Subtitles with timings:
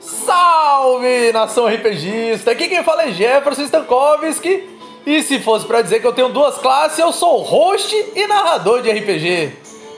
[0.00, 2.50] Salve, nação RPGista!
[2.50, 4.78] Aqui quem fala é Jefferson Stankovski.
[5.06, 8.82] E se fosse para dizer que eu tenho duas classes, eu sou host e narrador
[8.82, 9.52] de RPG.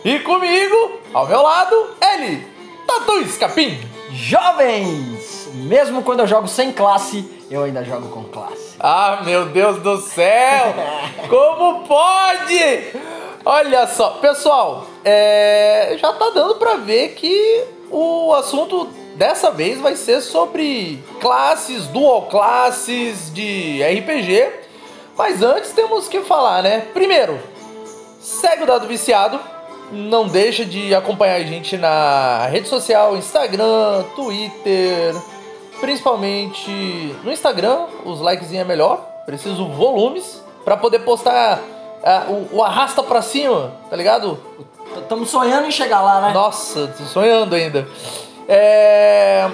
[0.04, 2.46] E comigo, ao meu lado, ele,
[2.86, 3.78] Tatu Escapim.
[4.12, 5.48] Jovens!
[5.54, 8.76] Mesmo quando eu jogo sem classe, eu ainda jogo com classe.
[8.78, 10.74] Ah, meu Deus do céu!
[11.28, 12.92] Como pode?
[13.44, 19.96] Olha só, pessoal, é, já tá dando para ver que o assunto dessa vez vai
[19.96, 24.48] ser sobre classes, dual classes de RPG.
[25.18, 26.86] Mas antes temos que falar, né?
[26.94, 27.38] Primeiro,
[28.20, 29.40] segue o Dado Viciado.
[29.90, 35.14] Não deixa de acompanhar a gente na rede social, Instagram, Twitter,
[35.80, 36.70] principalmente
[37.24, 38.98] no Instagram, os likes é melhor.
[39.26, 44.38] Preciso volumes para poder postar uh, o, o, arrasta para cima, tá ligado?
[44.96, 46.32] Estamos sonhando em chegar lá, né?
[46.32, 47.86] Nossa, tô sonhando ainda.
[48.48, 49.48] É...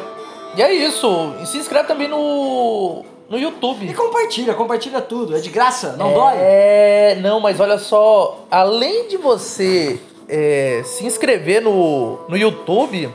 [0.57, 1.35] E é isso.
[1.43, 3.87] E se inscreve também no no YouTube.
[3.87, 5.37] E compartilha, compartilha tudo.
[5.37, 6.35] É de graça, não é, dói?
[6.37, 13.11] É, não, mas olha só, além de você é, se inscrever no, no YouTube,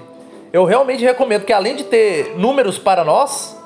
[0.54, 3.58] eu realmente recomendo que além de ter números para nós,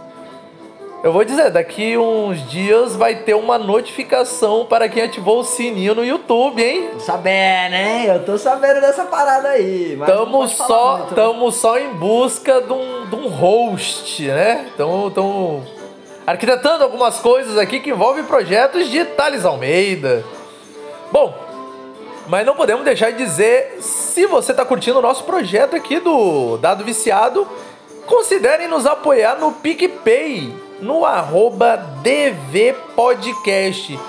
[1.04, 5.94] eu vou dizer, daqui uns dias vai ter uma notificação para quem ativou o sininho
[5.94, 6.90] no YouTube, hein?
[6.94, 8.06] Tô sabendo, hein?
[8.06, 10.00] Eu tô sabendo dessa parada aí.
[10.04, 14.68] Tamo só, muito, tamo só em busca de um, de um host, né?
[14.74, 15.64] Então, então
[16.26, 20.24] arquitetando algumas coisas aqui que envolvem projetos de Thales Almeida.
[21.12, 21.45] Bom,
[22.28, 26.58] mas não podemos deixar de dizer, se você está curtindo o nosso projeto aqui do
[26.58, 27.48] Dado Viciado,
[28.06, 34.00] considerem nos apoiar no PicPay, no arroba DVPodcast.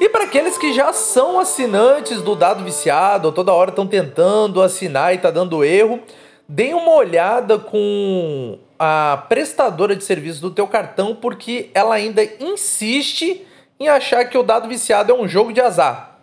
[0.00, 5.12] E para aqueles que já são assinantes do Dado Viciado, toda hora estão tentando assinar
[5.12, 6.00] e está dando erro,
[6.48, 13.46] deem uma olhada com a prestadora de serviço do teu cartão porque ela ainda insiste
[13.78, 16.13] em achar que o dado viciado é um jogo de azar.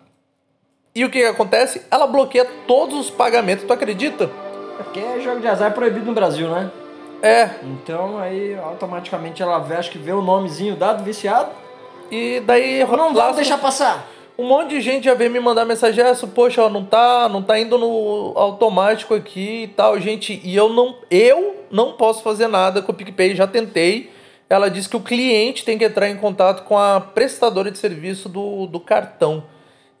[0.94, 1.80] E o que, que acontece?
[1.90, 4.30] Ela bloqueia todos os pagamentos, tu acredita?
[4.78, 6.70] É porque jogo de azar é proibido no Brasil, né?
[7.22, 7.50] É.
[7.62, 11.50] Então aí automaticamente ela vê, acho que vê o nomezinho dado viciado.
[12.10, 12.84] E daí.
[12.84, 14.06] Não vamos deixar passar.
[14.36, 17.42] Um monte de gente já veio me mandar mensagem, essa, poxa, ó, não tá, não
[17.42, 20.40] tá indo no automático aqui e tal, gente.
[20.44, 24.10] E eu não, eu não posso fazer nada com o PicPay, já tentei.
[24.48, 28.28] Ela disse que o cliente tem que entrar em contato com a prestadora de serviço
[28.28, 29.44] do, do cartão.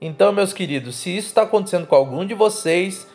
[0.04, 3.06] Então, meus queridos, se isso está acontecendo com algum de vocês,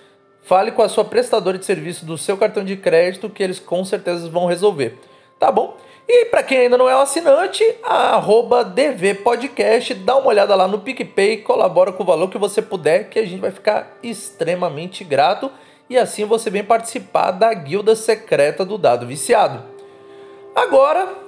[0.41, 3.83] fale com a sua prestadora de serviço do seu cartão de crédito que eles com
[3.83, 4.97] certeza vão resolver.
[5.37, 5.75] Tá bom?
[6.07, 10.79] E para quem ainda não é assinante, arroba DV Podcast, dá uma olhada lá no
[10.79, 15.51] PicPay, colabora com o valor que você puder, que a gente vai ficar extremamente grato
[15.89, 19.61] e assim você vem participar da guilda secreta do Dado Viciado.
[20.55, 21.26] Agora,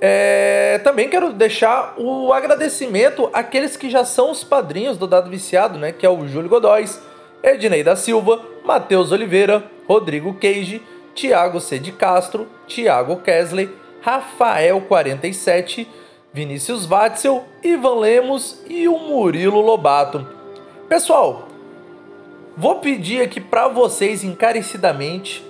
[0.00, 5.78] é, também quero deixar o agradecimento àqueles que já são os padrinhos do Dado Viciado,
[5.78, 5.92] né?
[5.92, 7.00] Que é o Júlio Godóis,
[7.42, 10.82] Ednei da Silva, Matheus Oliveira, Rodrigo Queige,
[11.14, 11.78] Tiago C.
[11.78, 13.70] de Castro, Tiago Kesley,
[14.04, 15.86] Rafael47,
[16.32, 20.26] Vinícius Watzel, Ivan Lemos e o Murilo Lobato.
[20.88, 21.48] Pessoal,
[22.54, 25.42] vou pedir aqui para vocês encarecidamente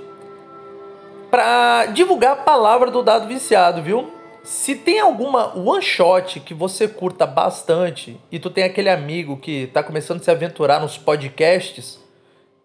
[1.31, 4.16] para divulgar a palavra do dado viciado, viu?
[4.47, 9.65] Se tem alguma one shot que você curta bastante e tu tem aquele amigo que
[9.65, 11.99] está começando a se aventurar nos podcasts,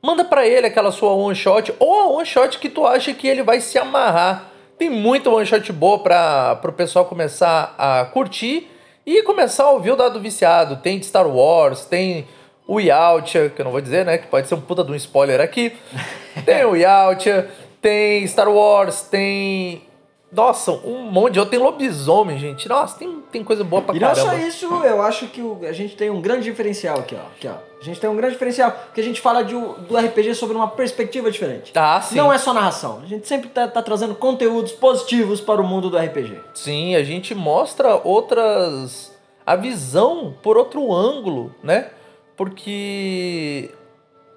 [0.01, 3.27] manda para ele aquela sua one shot ou a one shot que tu acha que
[3.27, 8.67] ele vai se amarrar tem muita one shot boa para o pessoal começar a curtir
[9.05, 10.77] e começar a ouvir o dado viciado.
[10.77, 12.27] Tem de Star Wars, tem
[12.67, 14.17] o Yautja, que eu não vou dizer, né?
[14.17, 15.77] Que pode ser um puta de um spoiler aqui.
[16.47, 17.47] Tem o Yautja,
[17.79, 19.83] tem Star Wars, tem
[20.31, 21.51] nossa, um monte de outro.
[21.51, 22.69] Tem lobisomem, gente.
[22.69, 24.19] Nossa, tem, tem coisa boa pra e caramba.
[24.19, 27.15] E não só isso, eu acho que o, a gente tem um grande diferencial aqui,
[27.15, 27.27] ó.
[27.27, 27.55] Aqui, ó.
[27.81, 30.69] A gente tem um grande diferencial, porque a gente fala de, do RPG sobre uma
[30.69, 31.73] perspectiva diferente.
[31.75, 32.15] Ah, sim.
[32.15, 33.01] Não é só narração.
[33.03, 36.39] A gente sempre tá, tá trazendo conteúdos positivos para o mundo do RPG.
[36.53, 39.11] Sim, a gente mostra outras...
[39.43, 41.89] A visão por outro ângulo, né?
[42.37, 43.71] Porque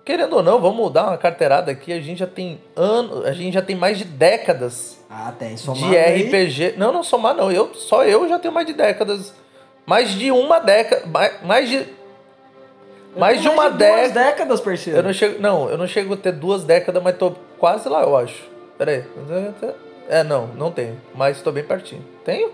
[0.04, 1.92] querendo ou não, vamos dar uma carteirada aqui.
[1.92, 5.56] A gente já tem anos, a gente já tem mais de décadas ah, tem.
[5.56, 6.64] Somar de RPG.
[6.64, 6.74] Aí?
[6.76, 7.52] Não, não somar não.
[7.52, 9.32] Eu, só eu já tenho mais de décadas.
[9.86, 11.06] Mais de uma década.
[11.06, 11.86] Mais, mais de.
[13.16, 14.00] mais de uma década.
[14.02, 14.98] Duas décadas, parceiro.
[14.98, 15.40] Eu não chego.
[15.40, 18.42] Não, eu não chego a ter duas décadas, mas tô quase lá, eu acho.
[18.76, 19.04] Pera aí.
[20.08, 21.00] É, não, não tenho.
[21.14, 22.04] Mas tô bem pertinho.
[22.24, 22.50] Tenho?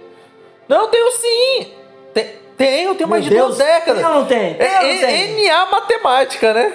[0.69, 1.73] Não, tenho sim!
[2.13, 2.27] Tem,
[2.59, 4.05] Tenho, tenho mais Meu de Deus, duas décadas.
[4.05, 4.55] ou não tem?
[4.55, 5.49] Tem ou não É, tem?
[5.49, 6.75] NA matemática, né?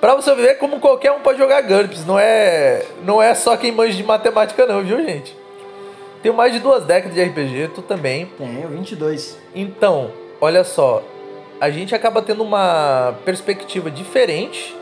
[0.00, 2.06] Pra você ver como qualquer um pode jogar GURPS.
[2.06, 5.36] Não é, não é só quem manja de matemática, não, viu, gente?
[6.22, 8.26] Tenho mais de duas décadas de RPG, tu também.
[8.38, 9.38] Tenho, 22.
[9.54, 10.10] Então,
[10.40, 11.02] olha só,
[11.60, 14.74] a gente acaba tendo uma perspectiva diferente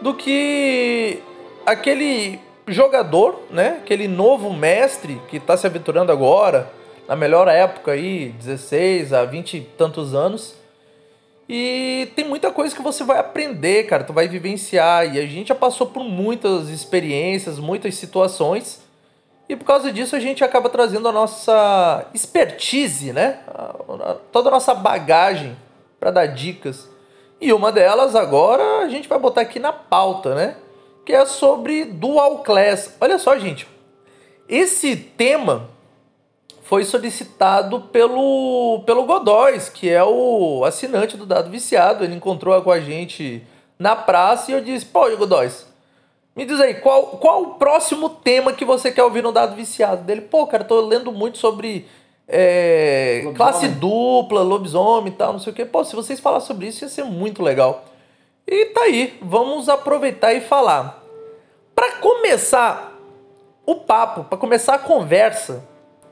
[0.00, 1.22] do que
[1.64, 3.78] aquele jogador, né?
[3.82, 6.70] Aquele novo mestre que está se aventurando agora,
[7.08, 10.59] na melhor época aí, 16 a 20 e tantos anos.
[11.52, 15.12] E tem muita coisa que você vai aprender, cara, tu vai vivenciar.
[15.12, 18.80] E a gente já passou por muitas experiências, muitas situações.
[19.48, 23.40] E por causa disso a gente acaba trazendo a nossa expertise, né?
[24.30, 25.56] Toda a nossa bagagem
[25.98, 26.88] para dar dicas.
[27.40, 30.56] E uma delas agora a gente vai botar aqui na pauta, né?
[31.04, 32.94] Que é sobre Dual Class.
[33.00, 33.66] Olha só, gente.
[34.48, 35.68] Esse tema
[36.70, 42.04] foi solicitado pelo, pelo Godóis, que é o assinante do Dado Viciado.
[42.04, 43.44] Ele encontrou com a gente
[43.76, 45.66] na praça e eu disse: Pô, Godóis,
[46.36, 50.04] me diz aí, qual, qual o próximo tema que você quer ouvir no Dado Viciado?
[50.04, 51.88] Dele, pô, cara, tô lendo muito sobre
[52.28, 55.64] é, classe dupla, lobisomem e tal, não sei o que.
[55.64, 57.84] Pô, se vocês falar sobre isso ia ser muito legal.
[58.46, 61.02] E tá aí, vamos aproveitar e falar.
[61.74, 62.96] Para começar
[63.66, 65.64] o papo, para começar a conversa,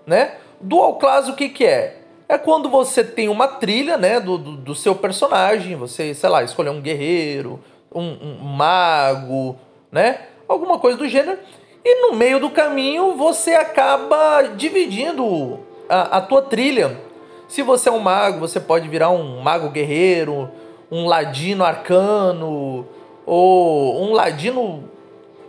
[0.04, 0.36] né?
[0.60, 1.98] Dual class o que que é?
[2.28, 6.42] É quando você tem uma trilha, né, do, do, do seu personagem, você, sei lá,
[6.42, 7.58] escolher um guerreiro,
[7.94, 9.56] um, um mago,
[9.90, 10.26] né?
[10.46, 11.38] Alguma coisa do gênero.
[11.84, 17.00] E no meio do caminho você acaba dividindo a, a tua trilha.
[17.48, 20.50] Se você é um mago, você pode virar um mago guerreiro,
[20.90, 22.86] um ladino arcano,
[23.24, 24.84] ou um ladino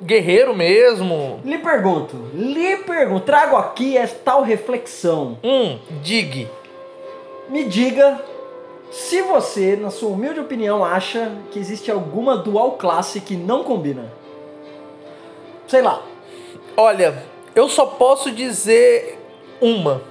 [0.02, 1.40] guerreiro mesmo.
[1.44, 5.38] Lhe pergunto, lhe pergunto, trago aqui esta tal reflexão.
[5.44, 6.50] Um dig.
[7.50, 8.22] Me diga
[8.92, 14.12] se você, na sua humilde opinião, acha que existe alguma dual classe que não combina.
[15.68, 16.02] Sei lá.
[16.76, 17.24] Olha,
[17.56, 19.20] eu só posso dizer
[19.62, 20.02] uma,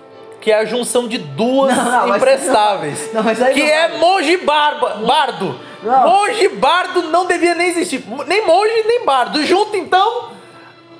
[0.40, 3.12] que é a junção de duas Não, não, imprestáveis.
[3.12, 4.00] Não, que não é vale.
[4.00, 5.58] monge barba, bardo.
[5.82, 6.08] Não.
[6.08, 8.04] Monge bardo não devia nem existir.
[8.26, 9.44] Nem monge, nem bardo.
[9.44, 10.30] Junta então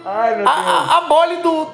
[0.05, 1.65] Ai, meu a, a, a mole do,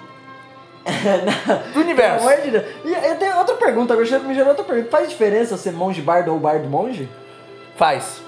[0.84, 2.28] do Pelo universo.
[2.28, 2.64] amor de Deus.
[2.84, 4.90] E eu tenho outra pergunta, agora me gerou outra pergunta.
[4.90, 7.08] Faz diferença ser monge bardo ou bardo monge?
[7.76, 8.22] Faz.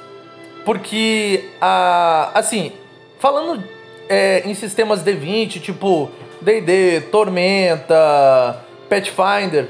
[0.65, 2.73] Porque, a, assim,
[3.19, 3.62] falando
[4.09, 6.11] é, em sistemas D20, tipo
[6.41, 9.69] D&D, Tormenta, Pathfinder,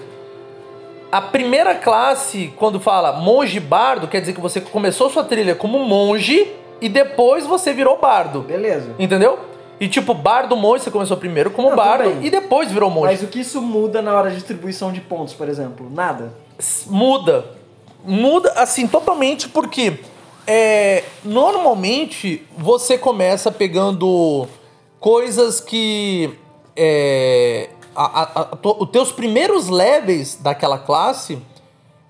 [1.10, 5.78] a primeira classe, quando fala monge bardo, quer dizer que você começou sua trilha como
[5.78, 8.40] monge e depois você virou bardo.
[8.40, 8.94] Beleza.
[8.98, 9.38] Entendeu?
[9.78, 13.12] E tipo, bardo monge, você começou primeiro como Não, bardo e depois virou monge.
[13.12, 15.90] Mas o que isso muda na hora de distribuição de pontos, por exemplo?
[15.90, 16.32] Nada.
[16.86, 17.44] muda.
[18.04, 19.98] Muda, assim, totalmente porque
[20.46, 24.46] é, normalmente você começa pegando
[25.00, 26.30] coisas que.
[26.76, 27.70] É,
[28.80, 31.38] os teus primeiros levels daquela classe,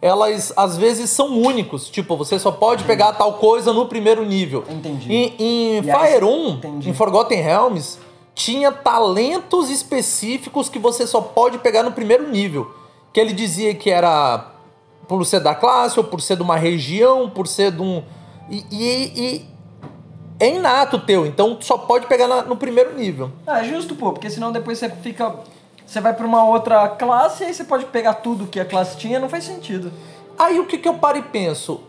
[0.03, 1.89] elas às vezes são únicos.
[1.89, 4.65] Tipo, você só pode pegar tal coisa no primeiro nível.
[4.69, 5.13] Entendi.
[5.13, 5.35] Em,
[5.79, 6.91] em Fire você- 1, entendi.
[6.91, 7.99] em Forgotten Realms,
[8.35, 12.71] tinha talentos específicos que você só pode pegar no primeiro nível.
[13.13, 14.53] Que ele dizia que era
[15.09, 18.03] por ser da classe, ou por ser de uma região, por ser de um.
[18.51, 19.45] E, e- e
[20.39, 23.31] é inato teu, então tu só pode pegar na- no primeiro nível.
[23.47, 25.35] Ah, é justo, pô, porque senão depois você fica.
[25.87, 28.97] Você vai pra uma outra classe e aí você pode pegar tudo que a classe
[28.97, 29.93] tinha, não faz sentido.
[30.37, 31.81] Aí o que, que eu paro e penso?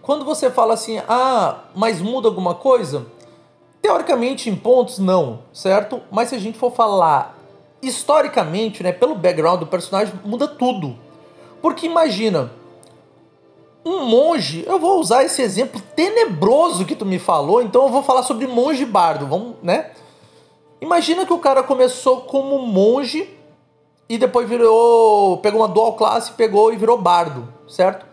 [0.00, 3.06] Quando você fala assim, ah, mas muda alguma coisa?
[3.82, 6.00] Teoricamente, em pontos, não, certo?
[6.10, 7.36] Mas se a gente for falar
[7.82, 10.96] historicamente, né, pelo background do personagem, muda tudo.
[11.60, 12.50] Porque imagina,
[13.84, 18.02] um monge, eu vou usar esse exemplo tenebroso que tu me falou, então eu vou
[18.02, 19.90] falar sobre monge bardo, vamos, né?
[20.80, 23.28] Imagina que o cara começou como monge
[24.08, 28.06] e depois virou, pegou uma dual classe, pegou e virou bardo, certo?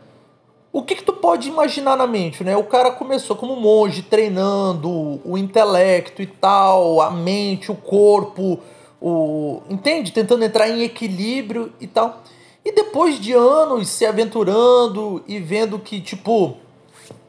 [0.72, 2.58] O que que tu pode imaginar na mente, né?
[2.58, 8.60] O cara começou como monge, treinando o intelecto e tal, a mente, o corpo,
[9.00, 10.12] o entende?
[10.12, 12.24] Tentando entrar em equilíbrio e tal.
[12.65, 16.58] E depois de anos se aventurando e vendo que tipo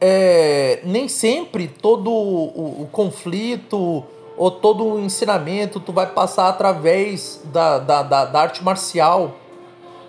[0.01, 4.03] é, nem sempre todo o, o conflito
[4.37, 9.31] ou todo o ensinamento tu vai passar através da, da, da, da arte marcial.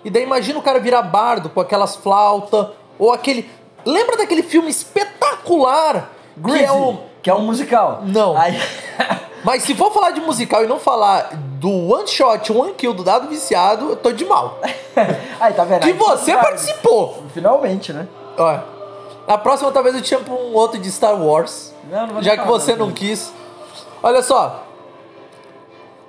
[0.03, 2.67] E daí imagina o cara virar bardo com aquelas flautas,
[2.97, 3.49] ou aquele.
[3.85, 6.11] Lembra daquele filme espetacular
[6.43, 6.97] que é o.
[7.21, 8.01] que é um musical.
[8.03, 8.37] Não.
[8.37, 8.57] Aí,
[9.43, 11.29] Mas se for falar de musical e não falar
[11.59, 14.59] do one shot, one kill do dado viciado, eu tô de mal.
[15.39, 15.81] Aí, tá vendo?
[15.81, 16.43] Que você vai.
[16.43, 17.23] participou.
[17.33, 18.07] Finalmente, né?
[18.37, 18.59] Ó,
[19.27, 21.73] na próxima talvez eu te chame pra um outro de Star Wars.
[21.89, 22.87] Não, não Já que falar, você não.
[22.87, 23.31] não quis.
[24.01, 24.63] Olha só.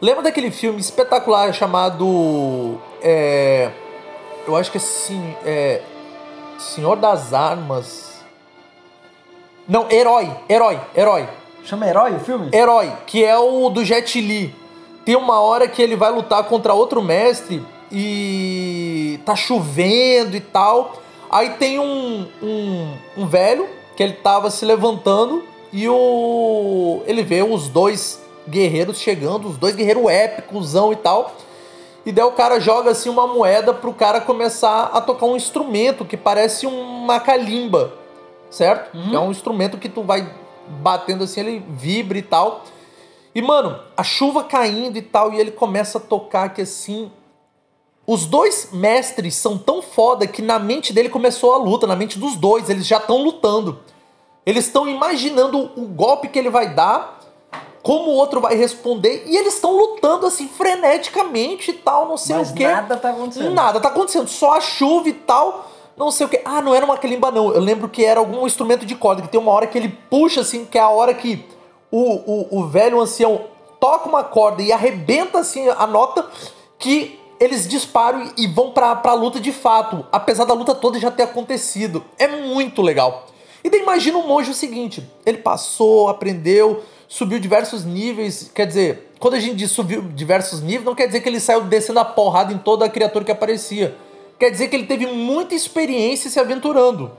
[0.00, 2.78] Lembra daquele filme espetacular chamado.
[3.02, 3.70] É,
[4.46, 5.82] eu acho que é, sim, é.
[6.58, 8.24] Senhor das Armas.
[9.68, 10.30] Não, Herói.
[10.48, 10.80] Herói.
[10.96, 11.28] Herói.
[11.64, 12.50] Chama Herói o filme?
[12.52, 14.54] Herói, que é o do Jet Li.
[15.04, 20.94] Tem uma hora que ele vai lutar contra outro mestre e tá chovendo e tal.
[21.30, 27.42] Aí tem um, um, um velho que ele tava se levantando e o ele vê
[27.42, 31.34] os dois guerreiros chegando, os dois guerreiros épicosão e tal.
[32.06, 36.04] E daí o cara joga assim uma moeda pro cara começar a tocar um instrumento
[36.04, 37.92] que parece uma calimba,
[38.50, 38.96] certo?
[38.96, 39.14] Uhum.
[39.14, 40.26] É um instrumento que tu vai
[40.80, 42.64] batendo assim, ele vibra e tal.
[43.34, 47.10] E mano, a chuva caindo e tal, e ele começa a tocar que assim.
[48.06, 52.18] Os dois mestres são tão foda que na mente dele começou a luta, na mente
[52.18, 53.80] dos dois, eles já estão lutando.
[54.48, 57.20] Eles estão imaginando o golpe que ele vai dar,
[57.82, 62.34] como o outro vai responder, e eles estão lutando assim freneticamente e tal, não sei
[62.34, 62.66] Mas o quê.
[62.66, 63.50] nada tá acontecendo.
[63.50, 66.40] Nada tá acontecendo, só a chuva e tal, não sei o que.
[66.46, 67.52] Ah, não era uma calimba, não.
[67.52, 70.40] Eu lembro que era algum instrumento de corda, que tem uma hora que ele puxa,
[70.40, 71.44] assim, que é a hora que
[71.90, 73.42] o, o, o velho ancião
[73.78, 76.26] toca uma corda e arrebenta, assim, a nota,
[76.78, 81.10] que eles disparam e vão pra, pra luta de fato, apesar da luta toda já
[81.10, 82.02] ter acontecido.
[82.18, 83.26] É muito legal.
[83.62, 88.50] E daí imagina o monge o seguinte: ele passou, aprendeu, subiu diversos níveis.
[88.54, 91.62] Quer dizer, quando a gente diz subiu diversos níveis, não quer dizer que ele saiu
[91.62, 93.94] descendo a porrada em toda a criatura que aparecia.
[94.38, 97.10] Quer dizer que ele teve muita experiência se aventurando.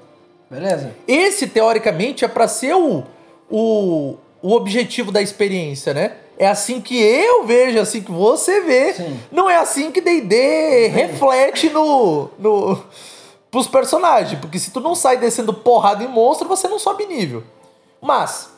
[0.49, 0.95] Beleza?
[1.07, 3.03] Esse, teoricamente, é pra ser o,
[3.49, 6.13] o, o objetivo da experiência, né?
[6.37, 8.93] É assim que eu vejo, é assim que você vê.
[8.93, 9.19] Sim.
[9.29, 12.81] Não é assim que D&D reflete no, no,
[13.51, 14.39] pros personagens.
[14.39, 17.43] Porque se tu não sai descendo porrada em monstro, você não sobe nível.
[18.01, 18.49] Mas,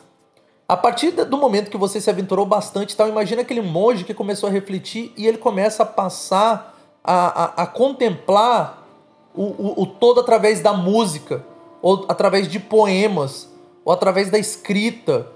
[0.68, 4.48] a partir do momento que você se aventurou bastante tal, imagina aquele monge que começou
[4.48, 8.86] a refletir e ele começa a passar a, a, a contemplar
[9.34, 11.44] o, o, o todo através da música,
[11.80, 13.50] ou através de poemas,
[13.84, 15.26] ou através da escrita.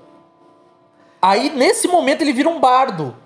[1.21, 3.17] Aí, nesse momento, ele vira um bardo.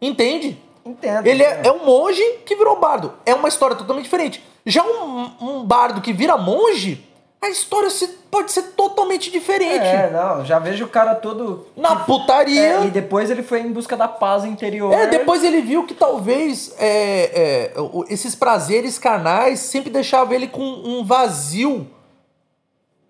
[0.00, 0.62] Entende?
[0.84, 1.26] Entendo.
[1.26, 1.66] Ele é, entendo.
[1.66, 3.12] é um monge que virou bardo.
[3.26, 4.44] É uma história totalmente diferente.
[4.66, 7.04] Já um, um bardo que vira monge,
[7.40, 9.84] a história se- pode ser totalmente diferente.
[9.86, 11.66] É, não, já vejo o cara todo.
[11.76, 12.60] Na putaria.
[12.60, 14.92] É, e depois ele foi em busca da paz interior.
[14.92, 17.72] É, depois ele viu que talvez é, é,
[18.08, 21.86] esses prazeres carnais sempre deixavam ele com um vazio.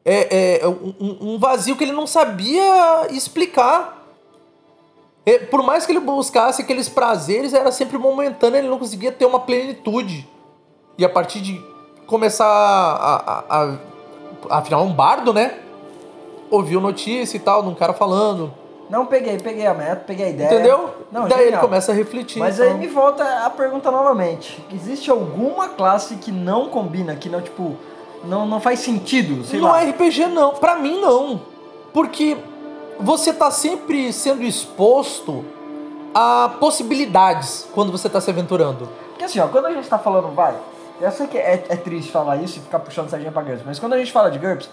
[0.05, 3.97] É, é, um, um vazio que ele não sabia explicar.
[5.27, 9.27] É, por mais que ele buscasse aqueles prazeres, era sempre momentâneo, ele não conseguia ter
[9.27, 10.27] uma plenitude.
[10.99, 11.65] E a partir de
[12.07, 13.45] começar a.
[13.49, 13.63] a,
[14.51, 15.59] a afinal, é um bardo, né?
[16.51, 18.53] Ouviu notícia e tal, de um cara falando.
[18.91, 20.47] Não peguei, peguei a meta, peguei a ideia.
[20.49, 20.91] Entendeu?
[21.13, 21.61] Não, Daí ele genial.
[21.61, 22.41] começa a refletir.
[22.41, 22.73] Mas então.
[22.73, 24.65] aí me volta a pergunta novamente.
[24.73, 27.77] Existe alguma classe que não combina, que não, tipo,
[28.25, 29.83] não, não faz sentido, sei não lá.
[29.85, 30.53] é RPG, não.
[30.55, 31.43] Pra mim, não.
[31.93, 32.39] Porque
[32.99, 35.45] você tá sempre sendo exposto
[36.15, 38.89] a possibilidades quando você tá se aventurando.
[39.11, 40.55] Porque assim, ó, quando a gente tá falando, vai,
[41.01, 43.79] eu sei que é, é triste falar isso e ficar puxando sardinha pra GURPS, mas
[43.79, 44.69] quando a gente fala de GURPS,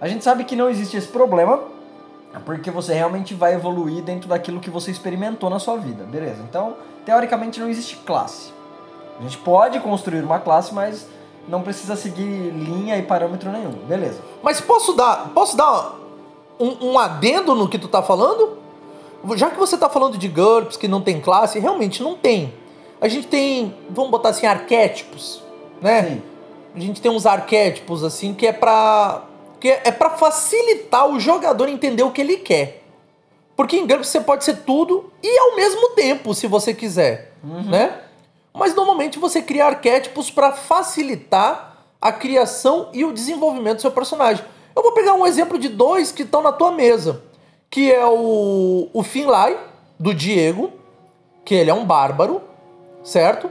[0.00, 1.60] a gente sabe que não existe esse problema,
[2.44, 6.42] porque você realmente vai evoluir dentro daquilo que você experimentou na sua vida, beleza?
[6.48, 8.52] Então, teoricamente não existe classe.
[9.18, 11.08] A gente pode construir uma classe, mas
[11.48, 14.20] não precisa seguir linha e parâmetro nenhum, beleza?
[14.42, 15.94] Mas posso dar, posso dar
[16.60, 18.58] um, um adendo no que tu tá falando?
[19.34, 22.52] Já que você tá falando de GURPS que não tem classe, realmente não tem.
[23.00, 25.42] A gente tem, vamos botar assim, arquétipos,
[25.80, 26.02] né?
[26.02, 26.22] Sim.
[26.74, 29.24] A gente tem uns arquétipos assim que é pra
[29.58, 32.82] que é para facilitar o jogador entender o que ele quer.
[33.56, 38.00] Porque em GURPS você pode ser tudo e ao mesmo tempo, se você quiser, né?
[38.52, 44.44] Mas normalmente você cria arquétipos pra facilitar a criação e o desenvolvimento do seu personagem.
[44.74, 47.22] Eu vou pegar um exemplo de dois que estão na tua mesa,
[47.70, 49.56] que é o o Finlay
[49.98, 50.70] do Diego,
[51.42, 52.42] que ele é um bárbaro,
[53.02, 53.50] certo?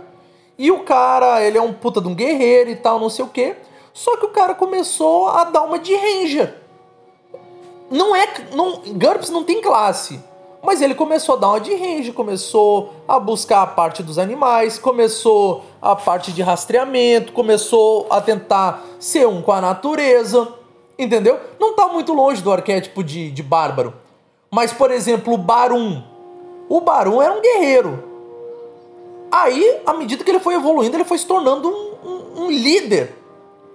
[0.57, 3.27] E o cara, ele é um puta de um guerreiro e tal, não sei o
[3.27, 3.55] quê.
[3.93, 6.55] Só que o cara começou a dar uma de ranger.
[7.89, 8.27] Não é.
[8.53, 10.19] Não, GURPS não tem classe.
[10.61, 14.79] Mas ele começou a dar uma de range, começou a buscar a parte dos animais,
[14.79, 20.47] começou a parte de rastreamento, começou a tentar ser um com a natureza,
[20.97, 21.39] entendeu?
[21.59, 23.93] Não tá muito longe do arquétipo de, de bárbaro.
[24.49, 26.01] Mas, por exemplo, o Barum.
[26.67, 28.14] O Barum era um guerreiro.
[29.43, 33.15] Aí, à medida que ele foi evoluindo, ele foi se tornando um, um, um líder.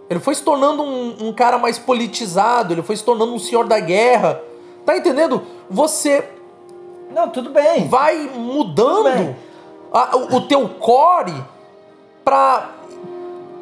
[0.08, 3.66] Ele foi se tornando um, um cara mais politizado, ele foi se tornando um senhor
[3.66, 4.40] da guerra.
[4.86, 5.42] Tá entendendo?
[5.68, 6.24] Você
[7.14, 7.86] Não, tudo bem.
[7.88, 9.36] vai mudando
[9.92, 11.34] a- o, o teu core
[12.24, 12.70] pra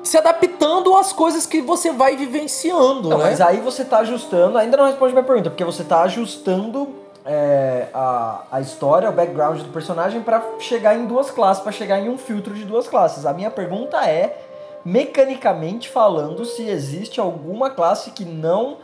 [0.02, 3.24] se adaptando às coisas que você vai vivenciando, Não, né?
[3.24, 6.88] mas aí você tá ajustando, ainda não responde minha pergunta, porque você tá ajustando
[7.28, 12.00] é, a, a história, o background do personagem pra chegar em duas classes, pra chegar
[12.00, 13.26] em um filtro de duas classes.
[13.26, 14.34] A minha pergunta é,
[14.82, 18.78] mecanicamente falando, se existe alguma classe que não,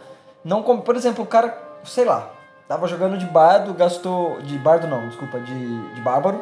[0.45, 0.83] não come.
[0.83, 2.29] Por exemplo, o cara, sei lá,
[2.69, 4.39] tava jogando de bardo, gastou.
[4.43, 6.39] De bardo não, desculpa, de, de bárbaro.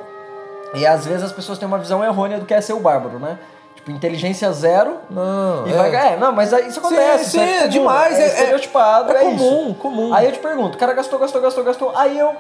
[0.74, 3.20] E às vezes as pessoas têm uma visão errônea do que é ser o bárbaro,
[3.20, 3.38] né?
[3.82, 5.76] Tipo, inteligência zero, Não, e é.
[5.76, 6.12] vai ganhar.
[6.12, 7.24] É, não, mas isso acontece.
[7.24, 9.44] sim, isso é, é comum, demais, É, é- estereotipado, é, é isso.
[9.44, 10.14] comum, comum.
[10.14, 11.92] Aí eu te pergunto, o cara gastou, gastou, gastou, gastou.
[11.96, 12.32] Aí eu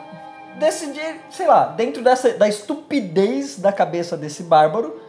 [0.56, 5.00] decidi, sei lá, dentro dessa, da estupidez da cabeça desse bárbaro,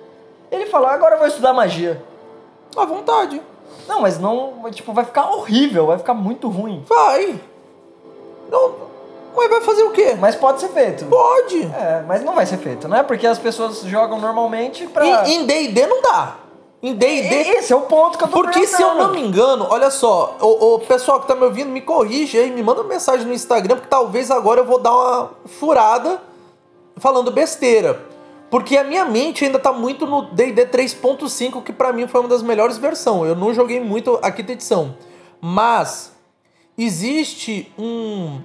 [0.51, 2.01] ele falou, agora eu vou estudar magia.
[2.75, 3.39] À vontade.
[3.87, 6.83] Não, mas não, tipo, vai ficar horrível, vai ficar muito ruim.
[6.87, 7.39] Vai.
[8.49, 8.73] Não,
[9.43, 10.15] mas vai fazer o quê?
[10.19, 11.05] Mas pode ser feito.
[11.05, 11.63] Pode.
[11.63, 13.03] É, mas não vai ser feito, né?
[13.03, 15.27] Porque as pessoas jogam normalmente pra...
[15.27, 16.37] Em- Em D&D não dá.
[16.81, 17.35] Em D&D...
[17.57, 20.35] Esse é o ponto que eu tô Porque se eu não me engano, olha só,
[20.41, 23.33] o, o pessoal que tá me ouvindo, me corrige aí, me manda uma mensagem no
[23.33, 26.21] Instagram, porque talvez agora eu vou dar uma furada
[26.97, 27.99] falando besteira.
[28.49, 32.29] Porque a minha mente ainda tá muito no D&D 3.5, que pra mim foi uma
[32.29, 33.29] das melhores versões.
[33.29, 34.95] Eu não joguei muito a quinta edição.
[35.41, 36.11] Mas
[36.77, 38.41] existe um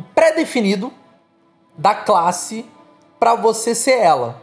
[0.00, 0.92] pré-definido
[1.76, 2.64] da classe
[3.18, 4.40] pra você ser ela,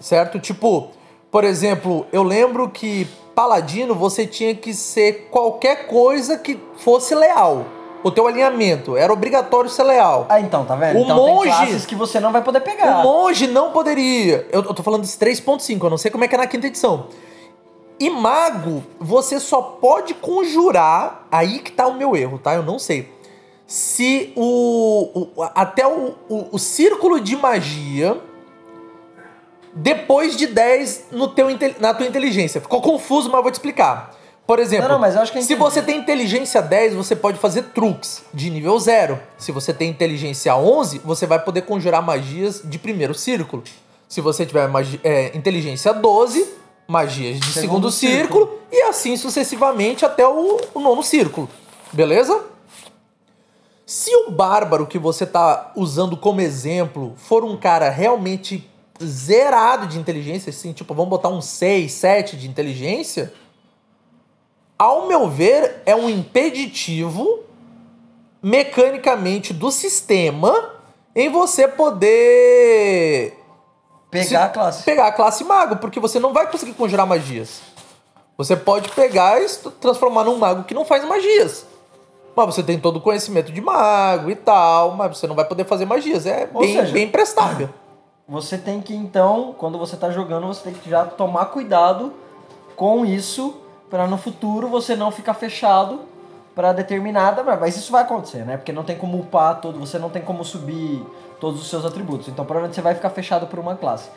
[0.00, 0.38] certo?
[0.38, 0.88] Tipo,
[1.30, 7.64] por exemplo, eu lembro que paladino você tinha que ser qualquer coisa que fosse leal.
[8.02, 10.26] O teu alinhamento era obrigatório ser leal.
[10.28, 10.98] Ah, então, tá vendo?
[10.98, 12.98] O então monge- que você não vai poder pegar.
[12.98, 14.46] O monge não poderia.
[14.52, 16.66] Eu, eu tô falando desse 3.5, eu não sei como é que é na quinta
[16.66, 17.06] edição.
[17.98, 21.26] E mago, você só pode conjurar.
[21.32, 22.54] Aí que tá o meu erro, tá?
[22.54, 23.10] Eu não sei.
[23.66, 25.28] Se o.
[25.36, 28.20] o- até o, o, o círculo de magia.
[29.76, 31.48] Depois de 10 no teu,
[31.80, 32.60] na tua inteligência.
[32.60, 34.14] Ficou confuso, mas eu vou te explicar.
[34.46, 37.16] Por exemplo, Não, não, mas eu acho que eu se você tem inteligência 10, você
[37.16, 39.18] pode fazer truques de nível 0.
[39.38, 43.64] Se você tem inteligência 11, você vai poder conjurar magias de primeiro círculo.
[44.06, 44.68] Se você tiver
[45.02, 46.46] é, inteligência 12,
[46.86, 48.58] magias de segundo, Segundo círculo.
[48.70, 51.48] E assim sucessivamente até o, o nono círculo.
[51.90, 52.38] Beleza?
[53.86, 58.68] Se o bárbaro que você tá usando como exemplo for um cara realmente
[59.02, 63.32] zerado de inteligência, assim, tipo, vamos botar um 6, 7 de inteligência,
[64.78, 67.40] ao meu ver, é um impeditivo
[68.42, 70.72] mecanicamente do sistema
[71.14, 73.38] em você poder
[74.10, 74.82] Pegar a classe.
[74.84, 77.60] pegar a classe mago, porque você não vai conseguir conjurar magias.
[78.36, 79.46] Você pode pegar e
[79.80, 81.66] transformar num mago que não faz magias.
[82.36, 85.64] Mas você tem todo o conhecimento de mago e tal, mas você não vai poder
[85.64, 86.26] fazer magias.
[86.26, 87.68] É Ou bem, seja- bem prestável.
[88.26, 92.12] Você tem que então, quando você tá jogando, você tem que já tomar cuidado
[92.74, 93.54] com isso
[93.90, 96.00] pra no futuro você não ficar fechado
[96.54, 98.56] pra determinada, mas isso vai acontecer, né?
[98.56, 101.04] Porque não tem como upar todo, você não tem como subir
[101.38, 102.28] todos os seus atributos.
[102.28, 104.08] Então provavelmente você vai ficar fechado por uma classe.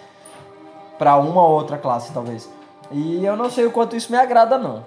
[0.98, 2.50] Pra uma ou outra classe, talvez.
[2.92, 4.86] E eu não sei o quanto isso me agrada não.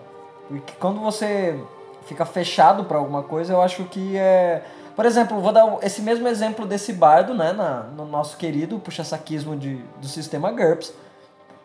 [0.49, 1.61] Porque quando você
[2.07, 4.63] fica fechado pra alguma coisa, eu acho que é
[4.97, 9.57] por exemplo, vou dar esse mesmo exemplo desse bardo, né, na- no nosso querido puxa-saquismo
[9.57, 10.93] de, do sistema GURPS.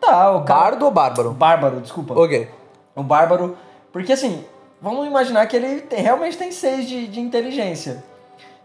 [0.00, 0.60] Tá, o cara...
[0.70, 1.30] Bardo ou bárbaro?
[1.32, 2.14] Bárbaro, desculpa.
[2.18, 2.48] Ok.
[2.94, 3.58] O bárbaro...
[3.92, 4.42] Porque assim,
[4.80, 8.02] vamos imaginar que ele tem- realmente tem 6 de, de inteligência.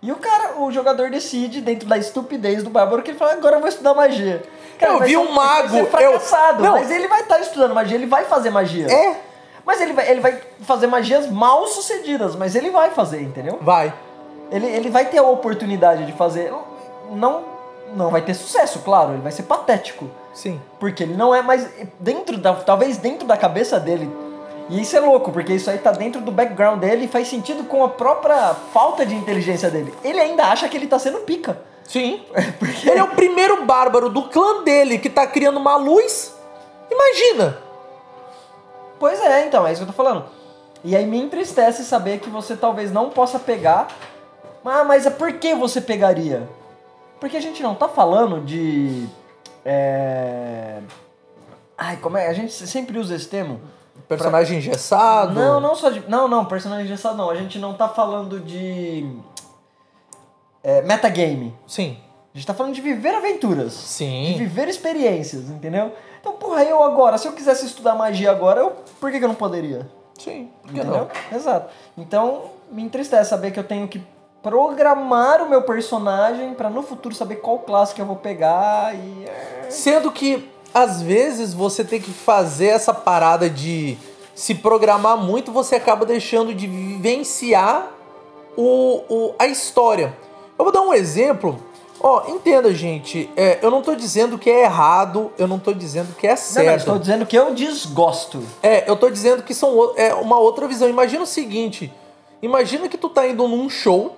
[0.01, 3.57] E o cara, o jogador decide, dentro da estupidez do bárbaro, que ele fala, agora
[3.57, 4.41] eu vou estudar magia.
[4.79, 6.71] Eu vai vi um ele vai mago, ser eu- fracassado, Não.
[6.73, 8.87] mas ele vai estar estudando magia, ele vai fazer magia.
[8.89, 9.19] É,
[9.71, 13.57] Mas ele vai, ele vai fazer magias mal sucedidas, mas ele vai fazer, entendeu?
[13.61, 13.93] vai.
[14.51, 16.53] Ele, ele vai ter a oportunidade de fazer.
[17.09, 17.45] Não,
[17.95, 20.09] não vai ter sucesso, claro, ele vai ser patético.
[20.33, 20.59] Sim.
[20.77, 21.65] Porque ele não é mais.
[21.97, 22.53] Dentro da.
[22.53, 24.13] Talvez dentro da cabeça dele.
[24.67, 27.63] E isso é louco, porque isso aí tá dentro do background dele e faz sentido
[27.63, 29.93] com a própria falta de inteligência dele.
[30.03, 31.57] Ele ainda acha que ele tá sendo pica.
[31.87, 32.25] Sim.
[32.59, 36.35] Porque Ele é o primeiro bárbaro do clã dele que tá criando uma luz.
[36.91, 37.70] Imagina.
[39.01, 40.25] Pois é, então, é isso que eu tô falando.
[40.83, 43.87] E aí me entristece saber que você talvez não possa pegar.
[44.63, 46.47] Ah, mas é por que você pegaria?
[47.19, 49.07] Porque a gente não tá falando de.
[49.65, 50.81] É...
[51.75, 52.27] Ai, como é?
[52.27, 53.59] A gente sempre usa esse termo.
[54.07, 55.33] Personagem engessado.
[55.33, 56.07] Não, não só de.
[56.07, 57.31] Não, não, personagem engessado não.
[57.31, 59.03] A gente não tá falando de.
[60.63, 61.55] É, metagame.
[61.65, 61.97] Sim.
[62.35, 63.73] A gente tá falando de viver aventuras.
[63.73, 64.35] De Sim.
[64.37, 65.91] viver experiências, entendeu?
[66.21, 69.27] Então, porra, eu agora, se eu quisesse estudar magia agora, eu, por que, que eu
[69.29, 69.89] não poderia?
[70.17, 70.49] Sim.
[70.61, 71.09] Por que Entendeu?
[71.31, 71.37] não?
[71.37, 71.69] Exato.
[71.97, 74.01] Então, me entristece saber que eu tenho que
[74.43, 79.25] programar o meu personagem pra no futuro saber qual classe que eu vou pegar e.
[79.25, 83.97] é, Sendo que, às vezes, você tem que fazer essa parada de
[84.35, 87.87] se programar muito, você acaba deixando de vivenciar
[88.55, 90.15] o, o, a história.
[90.57, 91.59] Eu vou dar um exemplo.
[92.03, 96.15] Ó, entenda, gente, é, eu não tô dizendo que é errado, eu não tô dizendo
[96.15, 96.67] que é Não, certo.
[96.67, 98.43] não, estou dizendo que eu desgosto.
[98.63, 100.89] É, eu tô dizendo que são é uma outra visão.
[100.89, 101.93] Imagina o seguinte:
[102.41, 104.17] imagina que tu tá indo num show,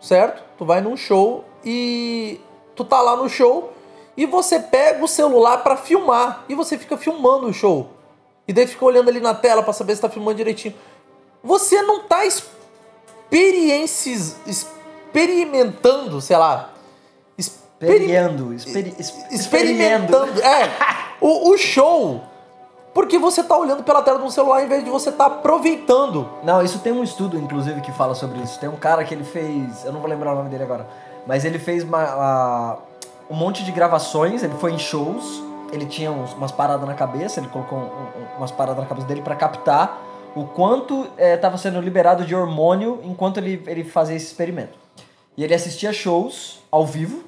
[0.00, 0.42] certo?
[0.58, 2.40] Tu vai num show e
[2.74, 3.72] tu tá lá no show
[4.16, 7.90] e você pega o celular pra filmar e você fica filmando o show.
[8.46, 10.74] E daí fica olhando ali na tela pra saber se tá filmando direitinho.
[11.44, 16.73] Você não tá experiences, experimentando, sei lá,
[18.98, 20.40] es- experimentando.
[20.42, 20.70] É,
[21.20, 22.20] o, o show.
[22.92, 26.28] Porque você tá olhando pela tela de um celular em vez de você tá aproveitando.
[26.44, 28.58] Não, isso tem um estudo, inclusive, que fala sobre isso.
[28.60, 29.84] Tem um cara que ele fez.
[29.84, 30.86] Eu não vou lembrar o nome dele agora.
[31.26, 32.76] Mas ele fez uma, a-
[33.28, 37.40] um monte de gravações, ele foi em shows, ele tinha uns- umas paradas na cabeça,
[37.40, 40.00] ele colocou um- um- umas paradas na cabeça dele pra captar
[40.36, 44.78] o quanto estava sendo liberado de hormônio enquanto ele, ele fazia esse experimento.
[45.36, 47.24] E ele assistia shows ao vivo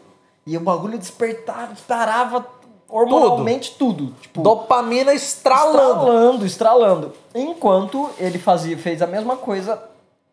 [0.46, 2.46] e o bagulho despertava, disparava
[2.88, 4.14] hormonalmente tudo.
[4.20, 5.78] Tipo, Dopamina estralando.
[5.78, 7.12] estralando, estralando.
[7.34, 9.82] Enquanto ele fazia, fez a mesma coisa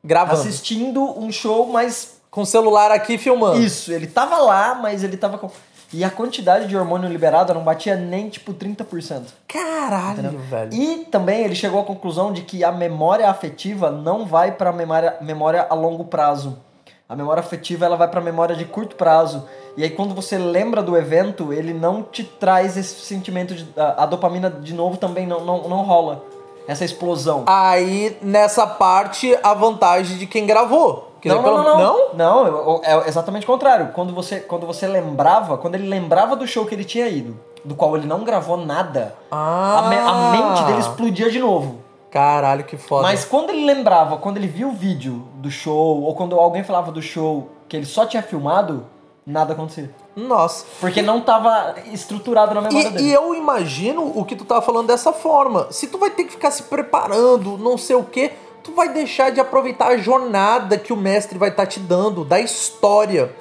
[0.03, 0.39] Gravando.
[0.41, 3.59] assistindo um show, mas Com o celular aqui filmando.
[3.59, 5.49] isso, ele tava lá, mas ele tava com.
[5.91, 9.25] E a quantidade de hormônio liberado não batia nem tipo 30%.
[9.47, 10.73] Caralho, velho.
[10.73, 15.17] E também ele chegou à conclusão de que a memória afetiva não vai para memória,
[15.21, 16.57] memória a longo prazo.
[17.07, 19.43] A memória afetiva ela vai para memória de curto prazo.
[19.75, 24.03] E aí quando você lembra do evento, ele não te traz esse sentimento de a,
[24.03, 26.23] a dopamina de novo também não, não, não rola.
[26.65, 27.43] Essa explosão.
[27.45, 31.11] Aí, nessa parte, a vantagem de quem gravou.
[31.25, 32.13] Não, não, pelo- não, não.
[32.13, 33.89] Não, eu- eu- é exatamente o contrário.
[33.93, 37.75] Quando você, quando você lembrava, quando ele lembrava do show que ele tinha ido, do
[37.75, 39.79] qual ele não gravou nada, Ah.
[39.85, 41.82] a, me- a mente dele explodia de novo.
[42.13, 43.01] Caralho, que foda.
[43.01, 46.91] Mas quando ele lembrava, quando ele viu o vídeo do show, ou quando alguém falava
[46.91, 48.85] do show que ele só tinha filmado,
[49.25, 49.89] nada acontecia.
[50.15, 50.63] Nossa.
[50.79, 53.03] Porque não tava estruturado na memória E, dele.
[53.09, 55.67] e eu imagino o que tu tava falando dessa forma.
[55.71, 58.31] Se tu vai ter que ficar se preparando, não sei o que,
[58.63, 62.39] tu vai deixar de aproveitar a jornada que o mestre vai estar te dando, da
[62.39, 63.33] história.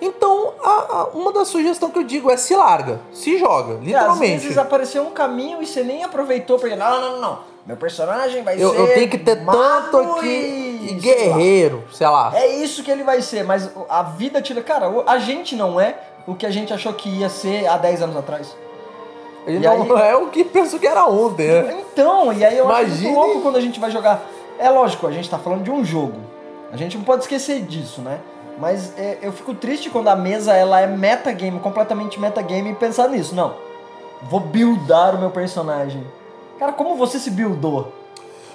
[0.00, 3.76] Então, a- a- uma das sugestões que eu digo é se larga, se joga, E
[3.78, 4.38] às literalmente.
[4.42, 7.49] vezes apareceu um caminho e você nem aproveitou, porque não, não, não, não.
[7.66, 8.78] Meu personagem vai Eu, ser.
[8.80, 11.36] eu tenho que ter tanto aqui e e sei lá.
[11.36, 12.32] guerreiro, sei lá.
[12.34, 14.62] É isso que ele vai ser, mas a vida tira.
[14.62, 15.94] Cara, a gente não é
[16.26, 18.56] o que a gente achou que ia ser há 10 anos atrás.
[19.46, 21.80] Ele e não aí- é o que pensou que era ontem, né?
[21.92, 24.22] Então, e aí eu acho Imagine- muito louco quando a gente vai jogar.
[24.58, 26.18] É lógico, a gente tá falando de um jogo.
[26.72, 28.18] A gente não pode esquecer disso, né?
[28.58, 33.08] Mas é, eu fico triste quando a mesa ela é metagame, completamente metagame, e pensar
[33.08, 33.34] nisso.
[33.34, 33.54] Não.
[34.22, 36.06] Vou buildar o meu personagem.
[36.60, 37.90] Cara, como você se buildou?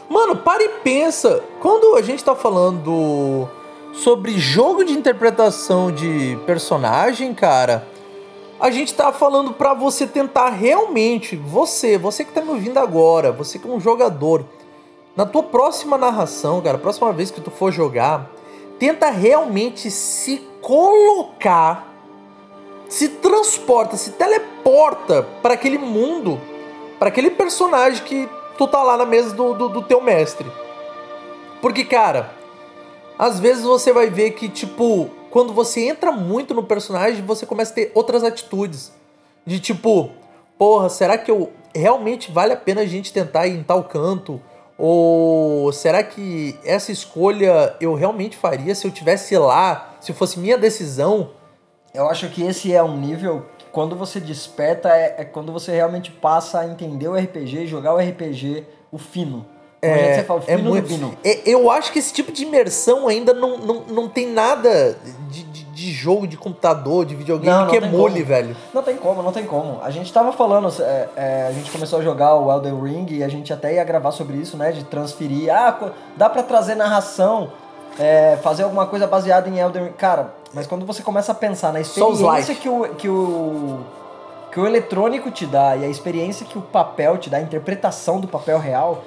[0.07, 1.43] Mano, para e pensa.
[1.59, 3.49] Quando a gente tá falando
[3.93, 7.87] sobre jogo de interpretação de personagem, cara,
[8.59, 13.31] a gente tá falando pra você tentar realmente, você, você que tá me ouvindo agora,
[13.31, 14.45] você que é um jogador,
[15.15, 18.29] na tua próxima narração, cara, próxima vez que tu for jogar,
[18.77, 21.91] tenta realmente se colocar,
[22.87, 26.39] se transporta, se teleporta para aquele mundo,
[26.99, 30.49] para aquele personagem que tu tá lá na mesa do, do, do teu mestre.
[31.61, 32.31] Porque, cara,
[33.17, 37.71] às vezes você vai ver que, tipo, quando você entra muito no personagem, você começa
[37.71, 38.93] a ter outras atitudes.
[39.45, 40.09] De tipo,
[40.57, 44.41] porra, será que eu realmente vale a pena a gente tentar ir em tal canto?
[44.77, 50.57] Ou será que essa escolha eu realmente faria se eu tivesse lá, se fosse minha
[50.57, 51.31] decisão?
[51.93, 53.45] Eu acho que esse é um nível
[53.75, 57.93] quando você desperta é, é quando você realmente passa a entender o RPG e jogar
[57.93, 59.45] o RPG, o fino.
[59.81, 60.83] Como gente sempre fala, o É fino muito.
[60.83, 61.17] do pino.
[61.25, 64.97] É, eu acho que esse tipo de imersão ainda não, não, não tem nada
[65.29, 68.25] de, de, de jogo de computador, de videogame Não, não que tem emule, como.
[68.25, 68.55] velho.
[68.73, 69.79] Não tem como, não tem como.
[69.83, 73.25] A gente tava falando, é, é, a gente começou a jogar o Elden Ring e
[73.25, 74.71] a gente até ia gravar sobre isso, né?
[74.71, 75.53] De transferir.
[75.53, 77.51] Ah, dá pra trazer narração,
[77.99, 79.93] é, fazer alguma coisa baseada em Elden Ring.
[79.97, 83.79] Cara, mas quando você começa a pensar na experiência que o, que o
[84.51, 88.19] que o eletrônico te dá e a experiência que o papel te dá, a interpretação
[88.21, 89.03] do papel real.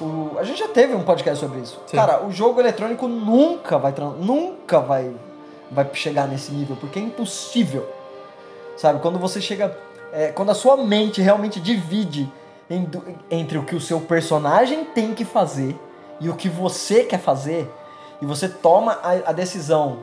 [0.00, 1.80] o- a gente já teve um podcast sobre isso.
[1.86, 1.96] Sim.
[1.96, 5.10] Cara, o jogo eletrônico nunca vai nunca vai
[5.70, 7.86] vai chegar nesse nível, porque é impossível.
[8.76, 9.00] Sabe?
[9.00, 9.76] Quando você chega.
[10.12, 12.30] é, quando a sua mente realmente divide
[12.68, 12.88] em
[13.30, 15.78] entre o que o seu personagem tem que fazer
[16.20, 17.70] e o que você quer fazer,
[18.20, 19.98] e você toma a, a decisão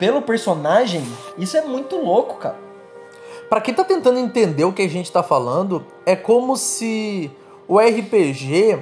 [0.00, 1.04] pelo personagem,
[1.36, 2.56] isso é muito louco, cara.
[3.50, 7.30] Pra quem tá tentando entender o que a gente tá falando, é como se
[7.68, 8.78] o RPG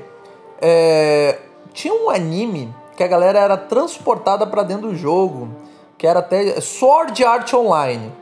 [0.60, 1.38] é,
[1.72, 5.48] tinha um anime que a galera era transportada pra dentro do jogo,
[5.96, 8.12] que era até Sword Art Online.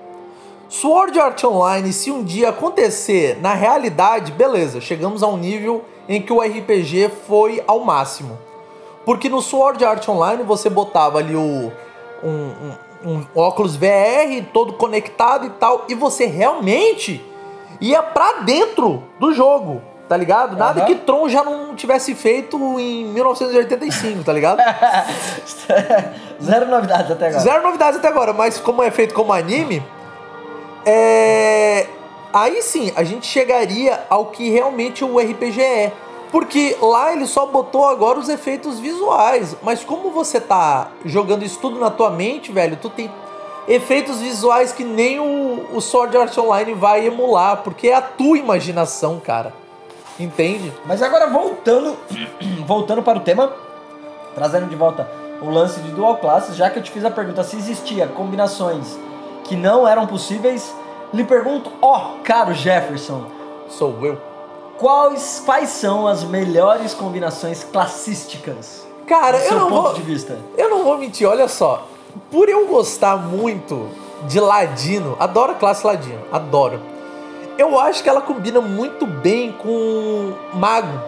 [0.68, 6.22] Sword Art Online, se um dia acontecer na realidade, beleza, chegamos a um nível em
[6.22, 8.38] que o RPG foi ao máximo.
[9.04, 11.70] Porque no Sword Art Online você botava ali o,
[12.24, 12.72] um-
[13.04, 17.24] um óculos VR todo conectado e tal, e você realmente
[17.80, 20.56] ia pra dentro do jogo, tá ligado?
[20.56, 20.86] Nada Aham.
[20.86, 24.58] que Tron já não tivesse feito em 1985, tá ligado?
[26.42, 27.42] Zero novidades até agora.
[27.42, 29.82] Zero novidades até agora, mas como é feito como anime,
[30.84, 31.86] é...
[32.32, 35.92] aí sim a gente chegaria ao que realmente o RPG é.
[36.30, 39.56] Porque lá ele só botou agora os efeitos visuais.
[39.62, 43.10] Mas como você tá jogando isso tudo na tua mente, velho, tu tem
[43.68, 47.58] efeitos visuais que nem o, o Sword Art Online vai emular.
[47.58, 49.52] Porque é a tua imaginação, cara.
[50.18, 50.72] Entende?
[50.84, 51.96] Mas agora voltando,
[52.66, 53.52] voltando para o tema,
[54.34, 55.08] trazendo de volta
[55.40, 58.98] o lance de dual classes, já que eu te fiz a pergunta se existia combinações
[59.44, 60.74] que não eram possíveis,
[61.12, 63.26] lhe pergunto, ó, caro Jefferson,
[63.68, 64.20] Sou eu.
[64.78, 68.86] Quais, quais são as melhores combinações classísticas?
[69.06, 69.94] Cara, eu não ponto vou.
[69.94, 70.38] de vista.
[70.56, 71.86] Eu não vou mentir, olha só.
[72.30, 73.88] Por eu gostar muito
[74.26, 76.80] de Ladino, adoro a classe Ladino, adoro.
[77.58, 80.98] Eu acho que ela combina muito bem com mago.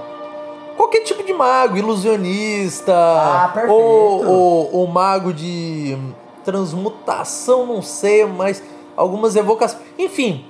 [0.77, 3.75] Qualquer tipo de mago, ilusionista, Ah, perfeito.
[3.75, 5.99] ou, ou, ou mago de
[6.45, 8.63] transmutação, não sei, mas
[8.97, 9.83] algumas evocações.
[9.99, 10.45] Enfim,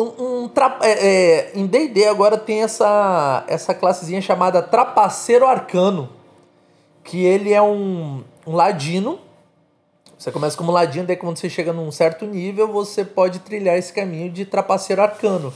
[0.00, 6.08] um, um tra- é, é, em D&D agora tem essa, essa classezinha chamada Trapaceiro Arcano
[7.04, 9.18] que ele é um, um ladino.
[10.18, 13.92] Você começa como ladino, daí quando você chega num certo nível, você pode trilhar esse
[13.92, 15.52] caminho de trapaceiro arcano.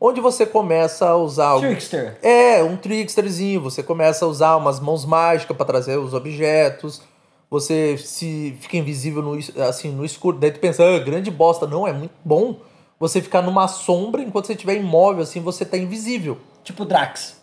[0.00, 1.66] Onde você começa a usar algo.
[1.66, 2.18] Trickster.
[2.22, 3.60] É, um tricksterzinho.
[3.62, 7.02] Você começa a usar umas mãos mágicas para trazer os objetos.
[7.50, 10.38] Você se fica invisível no, assim, no escuro.
[10.38, 11.66] Daí tu pensa, ah, grande bosta.
[11.66, 12.56] Não, é muito bom
[12.98, 16.38] você ficar numa sombra enquanto você estiver imóvel, assim, você tá invisível.
[16.64, 17.36] Tipo Drax.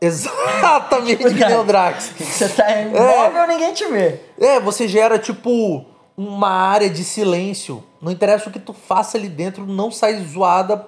[0.00, 2.12] Exatamente Tipo que nem o Drax.
[2.18, 4.20] Você tá imóvel, ninguém te vê.
[4.38, 5.84] É, você gera tipo
[6.16, 7.84] uma área de silêncio.
[8.00, 10.86] Não interessa o que tu faça ali dentro, não sai zoada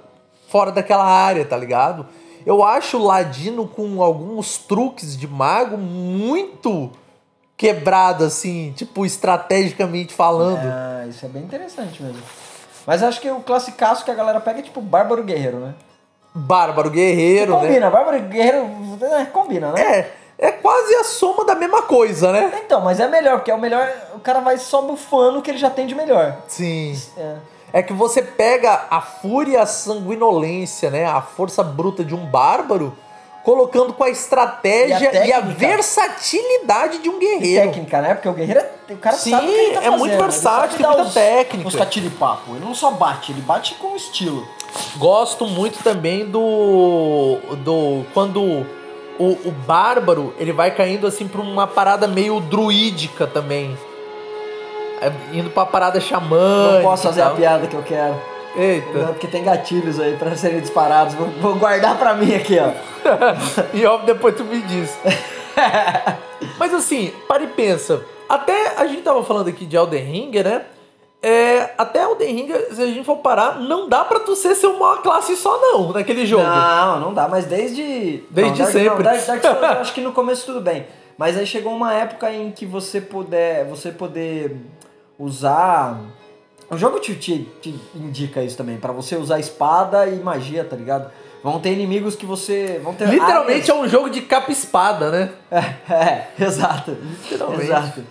[0.48, 2.06] fora daquela área, tá ligado?
[2.44, 6.90] Eu acho o Ladino com alguns truques de mago muito
[7.56, 10.66] quebrado, assim, tipo, estrategicamente falando.
[10.66, 12.22] Ah, isso é bem interessante mesmo.
[12.86, 15.74] Mas acho que o classicaço que a galera pega é tipo Bárbaro Guerreiro, né?
[16.34, 17.60] Bárbaro Guerreiro, né?
[17.60, 18.68] combina, Bárbaro Guerreiro
[19.02, 19.82] é, combina, né?
[19.82, 22.60] É, é quase a soma da mesma coisa, né?
[22.64, 23.88] Então, mas é melhor, porque é o melhor.
[24.14, 26.36] O cara vai só bufando o que ele já tem de melhor.
[26.48, 27.00] Sim.
[27.16, 27.36] É.
[27.74, 31.06] É que você pega a fúria, a sanguinolência, né?
[31.06, 32.94] A força bruta de um bárbaro,
[33.44, 37.66] colocando com a estratégia E a e a, versatilidade de um guerreiro.
[37.70, 38.14] Técnica, né?
[38.14, 38.92] Porque o guerreiro é.
[38.92, 39.98] O cara Sim, sabe o que ele tá é fazendo.
[39.98, 41.68] muito versátil, tem muita os- técnica.
[41.68, 42.54] Os catiripapo.
[42.56, 44.46] Ele não só bate, ele bate com estilo.
[44.96, 47.38] Gosto muito também do.
[47.64, 48.42] do quando
[49.18, 53.76] o, o bárbaro ele vai caindo assim pra uma parada meio druídica também.
[55.00, 56.74] É, indo pra parada xamã.
[56.74, 58.14] Não posso fazer a piada que eu quero.
[58.54, 58.98] Eita.
[58.98, 61.14] Não, porque tem gatilhos aí pra serem disparados.
[61.14, 62.70] Vou, vou guardar pra mim aqui, ó.
[63.72, 64.96] e óbvio, depois tu me diz.
[66.58, 68.02] Mas assim, para e pensa.
[68.28, 70.62] Até a gente tava falando aqui de Elden Ring, né?
[71.22, 74.66] É, até Elden Ring, se a gente for parar, não dá pra tu ser ser
[74.66, 76.42] uma classe só não naquele jogo.
[76.42, 78.24] Não, não dá, mas desde.
[78.30, 78.88] Desde não, Dark- sempre.
[78.88, 80.86] Não, Dark, Dark Souls, eu acho que no começo tudo bem.
[81.16, 83.64] Mas aí chegou uma época em que você puder.
[83.66, 84.56] Você poder
[85.18, 85.96] usar.
[86.72, 90.74] O jogo te, te, te indica isso também, pra você usar espada e magia, tá
[90.74, 91.10] ligado?
[91.44, 92.80] Vão ter inimigos que você.
[92.82, 95.30] Vão ter Literalmente áreas- é um jogo de capa e espada, né?
[95.90, 96.96] É, é, exato.
[97.30, 97.64] Literalmente.
[97.64, 98.04] Exato.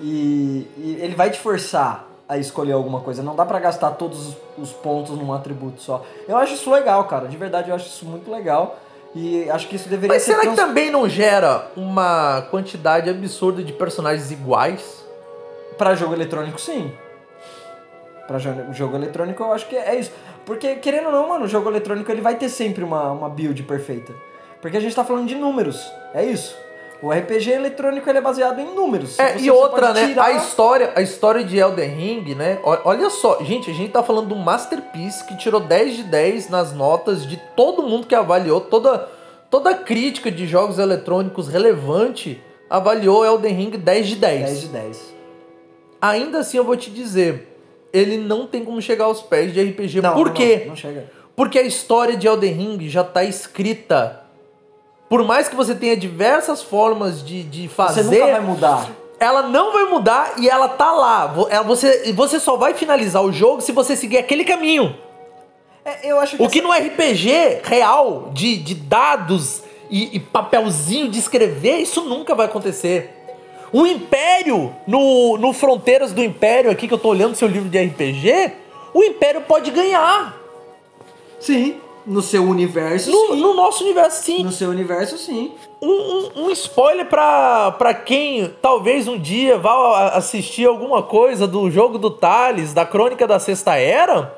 [0.00, 3.22] E, e ele vai te forçar a escolher alguma coisa.
[3.22, 6.04] Não dá pra gastar todos os- os pontos num atributo só.
[6.26, 7.28] Eu acho isso legal, cara.
[7.28, 8.78] De verdade, eu acho isso muito legal.
[9.14, 10.30] E acho que isso deveria Mas ser.
[10.32, 15.04] será que trans- também não gera uma quantidade absurda de personagens iguais?
[15.76, 16.90] Pra jogo eletrônico, sim.
[18.38, 20.10] Jo- jogo eletrônico, eu acho que é isso.
[20.44, 23.62] Porque, querendo ou não, mano, o jogo eletrônico ele vai ter sempre uma, uma build
[23.62, 24.12] perfeita.
[24.60, 25.80] Porque a gente tá falando de números.
[26.14, 26.56] É isso.
[27.02, 29.18] O RPG eletrônico ele é baseado em números.
[29.18, 30.06] É, Você- e outra, né?
[30.06, 32.60] tirar- A história, a história de Elden Ring, né?
[32.62, 36.72] Olha só, gente, a gente tá falando do Masterpiece que tirou 10 de 10 nas
[36.72, 39.08] notas de todo mundo que avaliou, toda
[39.50, 42.40] toda crítica de jogos eletrônicos relevante
[42.70, 44.44] avaliou Elden Ring 10 de 10.
[44.44, 45.14] 10 de 10.
[46.00, 47.51] Ainda assim eu vou te dizer,
[47.92, 50.00] ele não tem como chegar aos pés de RPG.
[50.00, 50.60] Não, Por quê?
[50.62, 51.10] Não, não chega.
[51.36, 54.20] Porque a história de Elden Ring já tá escrita.
[55.08, 58.90] Por mais que você tenha diversas formas de, de fazer, Você nunca vai mudar.
[59.20, 61.26] ela não vai mudar e ela tá lá.
[61.66, 64.96] Você, você só vai finalizar o jogo se você seguir aquele caminho.
[65.84, 71.08] É, eu acho que O que no RPG real, de, de dados e, e papelzinho
[71.08, 73.21] de escrever, isso nunca vai acontecer.
[73.72, 77.78] O Império, no, no Fronteiras do Império, aqui que eu tô olhando seu livro de
[77.82, 78.52] RPG,
[78.92, 80.36] o Império pode ganhar.
[81.40, 81.76] Sim.
[82.04, 83.40] No seu universo, No, sim.
[83.40, 84.42] no nosso universo, sim.
[84.42, 85.52] No seu universo, sim.
[85.80, 91.70] Um, um- um spoiler pra, pra quem talvez um dia vá assistir alguma coisa do
[91.70, 94.34] jogo do Thales, da Crônica da Sexta Era.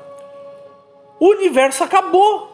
[1.19, 2.51] O universo acabou.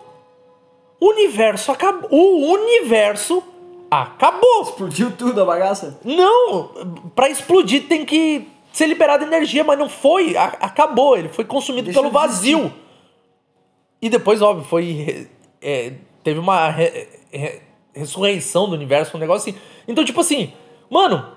[0.98, 2.08] O universo acabou.
[2.10, 3.44] O universo
[3.91, 4.62] acabou.
[4.63, 5.99] Explodiu tudo a bagaça.
[6.04, 10.36] Não, pra explodir tem que ser liberada energia, mas não foi.
[10.38, 11.17] A- acabou.
[11.17, 12.73] Ele foi consumido Deixou pelo vazio.
[14.01, 15.27] E depois, óbvio, foi.
[15.62, 17.62] é, teve uma re- re-
[17.93, 19.60] ressurreição do universo, um negócio assim.
[19.88, 20.54] Então, tipo assim,
[20.89, 21.27] mano,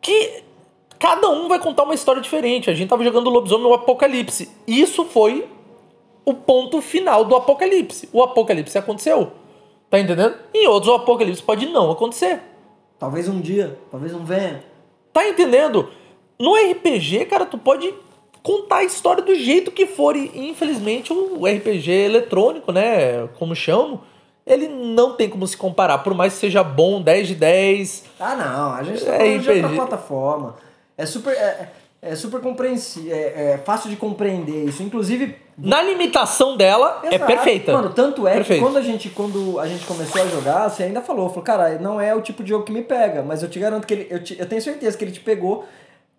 [0.00, 0.42] que.
[0.96, 2.70] Cada um vai contar uma história diferente.
[2.70, 4.48] A gente tava jogando Lobisomem no Apocalipse.
[4.66, 5.46] Isso foi
[6.24, 8.08] o ponto final do Apocalipse.
[8.10, 9.32] O Apocalipse aconteceu.
[9.94, 10.34] Tá entendendo?
[10.52, 12.40] Em outros, o Apocalipse pode não acontecer.
[12.98, 14.60] Talvez um dia, talvez não venha.
[15.12, 15.88] Tá entendendo?
[16.36, 17.94] No RPG, cara, tu pode
[18.42, 20.16] contar a história do jeito que for.
[20.16, 23.28] E infelizmente o RPG eletrônico, né?
[23.38, 24.00] Como chamam,
[24.44, 25.98] ele não tem como se comparar.
[25.98, 28.04] Por mais que seja bom, 10 de 10.
[28.18, 30.56] Ah, não, a gente tá É falando de outra plataforma.
[30.98, 31.70] É super, é,
[32.02, 34.82] é super compreensível, é, é fácil de compreender isso.
[34.82, 37.26] Inclusive, Na limitação dela, é Exato.
[37.32, 37.72] perfeita.
[37.72, 38.58] Mano, tanto é Perfeito.
[38.60, 41.78] que quando a, gente, quando a gente começou a jogar, você ainda falou, falou, cara,
[41.78, 44.06] não é o tipo de jogo que me pega, mas eu te garanto que ele,
[44.10, 45.64] eu, te- eu tenho certeza que ele te pegou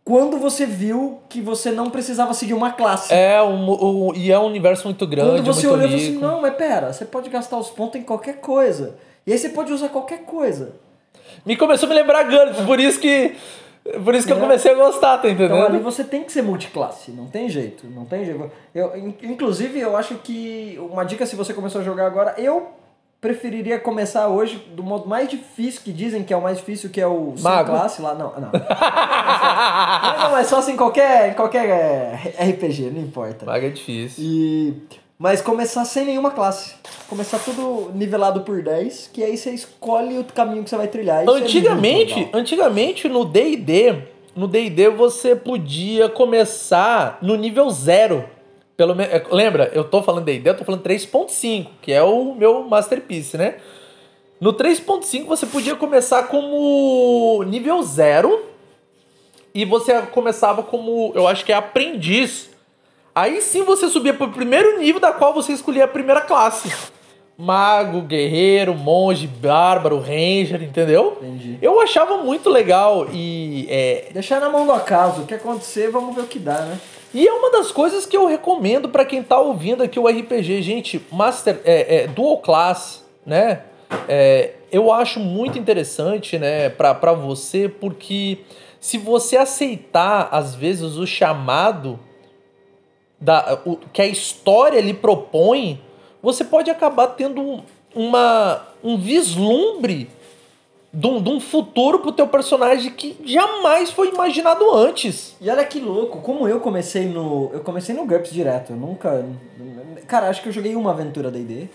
[0.05, 3.13] quando você viu que você não precisava seguir uma classe.
[3.13, 3.71] É, um,
[4.09, 6.53] um- e é um universo muito grande, quando você olhou e falou assim, não, mas
[6.55, 8.95] pera, você pode gastar os pontos em qualquer coisa.
[9.27, 10.73] E aí você pode usar qualquer coisa.
[11.45, 13.35] Me começou a me lembrar GURPS, por isso que.
[14.03, 14.39] Por isso que eu É.
[14.39, 15.53] comecei a gostar, tá entendendo?
[15.57, 18.49] Então ali você tem que ser multiclasse, não tem jeito, não tem jeito.
[18.73, 22.67] Eu, in- inclusive, eu acho que uma dica se você começou a jogar agora, eu
[23.21, 26.99] preferiria começar hoje do modo mais difícil, que dizem que é o mais difícil, que
[27.01, 27.71] é o sem Mago.
[27.71, 28.13] classe lá.
[28.15, 28.51] Não, não.
[30.19, 33.45] não, não, é só assim qualquer, qualquer é, RPG, não importa.
[33.45, 34.23] Vaga é difícil.
[34.23, 34.73] E,
[35.17, 36.75] mas começar sem nenhuma classe.
[37.07, 41.23] Começar tudo nivelado por 10, que aí você escolhe o caminho que você vai trilhar.
[41.23, 43.95] Isso é Antigamente, antigamente no D&D,
[44.35, 48.25] no D&D você podia começar no nível zero.
[48.75, 52.63] Pelo menos, lembra, eu tô falando D&D, eu tô falando 3.5, que é o meu
[52.63, 53.55] masterpiece, né?
[54.39, 58.43] No 3.5 você podia começar como nível zero
[59.53, 62.49] e você começava como, eu acho que é aprendiz.
[63.15, 66.69] Aí sim você subia pro primeiro nível da qual você escolhia a primeira classe.
[67.37, 71.17] Mago, guerreiro, monge, bárbaro, ranger, entendeu?
[71.21, 71.57] Entendi.
[71.61, 75.21] Eu achava muito legal e é, Deixar na mão do acaso.
[75.21, 76.77] O que acontecer, vamos ver o que dá, né?
[77.13, 80.61] e é uma das coisas que eu recomendo pra quem tá ouvindo aqui o RPG,
[80.61, 83.61] gente, Master, é, é, Dual Class, né?
[84.09, 88.39] É, eu acho muito interessante, né, pra, pra você, porque
[88.81, 91.97] se você aceitar, às vezes, o chamado
[93.25, 95.81] da, o, que a história lhe propõe,
[96.21, 100.07] você pode acabar tendo uma, um vislumbre
[100.93, 105.35] de um, de um futuro pro teu personagem que jamais foi imaginado antes.
[105.41, 107.49] E olha que louco, como eu comecei no.
[107.51, 108.73] Eu comecei no GURPS direto.
[108.73, 109.25] Eu nunca.
[110.07, 111.67] Cara, acho que eu joguei uma aventura DD.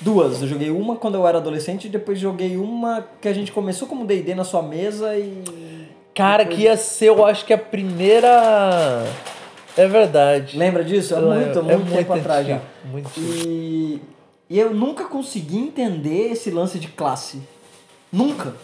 [0.00, 0.40] Duas.
[0.40, 3.86] Eu joguei uma quando eu era adolescente e depois joguei uma que a gente começou
[3.86, 5.42] como DD na sua mesa e.
[6.14, 9.04] Cara, depois- que ia ser, eu acho que a primeira.
[9.78, 10.58] É verdade.
[10.58, 11.14] Lembra disso?
[11.14, 12.60] Há muito, É muito tempo atrás já.
[12.84, 13.10] Muito.
[13.18, 14.00] E,
[14.50, 17.40] e eu nunca consegui entender esse lance de classe.
[18.12, 18.54] Nunca.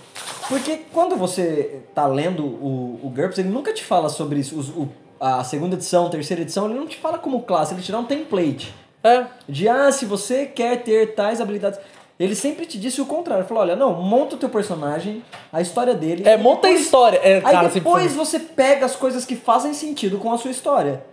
[0.48, 4.58] Porque quando você tá lendo o, o GURPS, ele nunca te fala sobre isso.
[4.58, 4.88] Os- o-
[5.20, 8.04] a segunda edição, terceira edição, ele não te fala como classe, ele te dá um
[8.04, 8.74] template.
[9.02, 9.24] É.
[9.48, 11.78] De, ah, se você quer ter tais habilidades...
[12.18, 13.44] Ele sempre te disse o contrário.
[13.44, 16.22] Falou, olha, não, monta o teu personagem, a história dele...
[16.28, 17.20] É, monta a depois- história.
[17.22, 20.38] É, Aí cara, sempre depois foi- você pega as coisas que fazem sentido com a
[20.38, 21.04] sua história.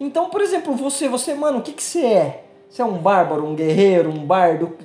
[0.00, 2.44] Então, por exemplo, você, você, mano, o que que você é?
[2.68, 4.76] Você é um bárbaro, um guerreiro, um bardo?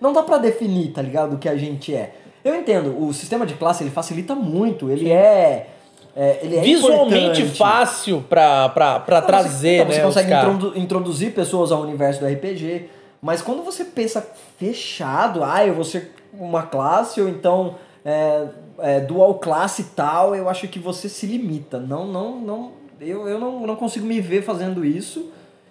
[0.00, 2.14] Não dá pra definir, tá ligado, o que a gente é.
[2.44, 5.68] Eu entendo, o sistema de classe ele facilita muito, ele é.
[6.16, 7.56] é, ele é Visualmente importante.
[7.56, 9.94] fácil pra Não, trazer, então, né?
[9.94, 12.88] Você consegue introdu- introduzir pessoas ao universo do RPG,
[13.20, 14.26] mas quando você pensa
[14.58, 18.46] fechado, ah, eu vou ser uma classe ou então é,
[18.78, 21.78] é, dual classe tal, eu acho que você se limita.
[21.78, 22.72] Não, não, não.
[23.00, 25.30] Eu, eu não, não consigo me ver fazendo isso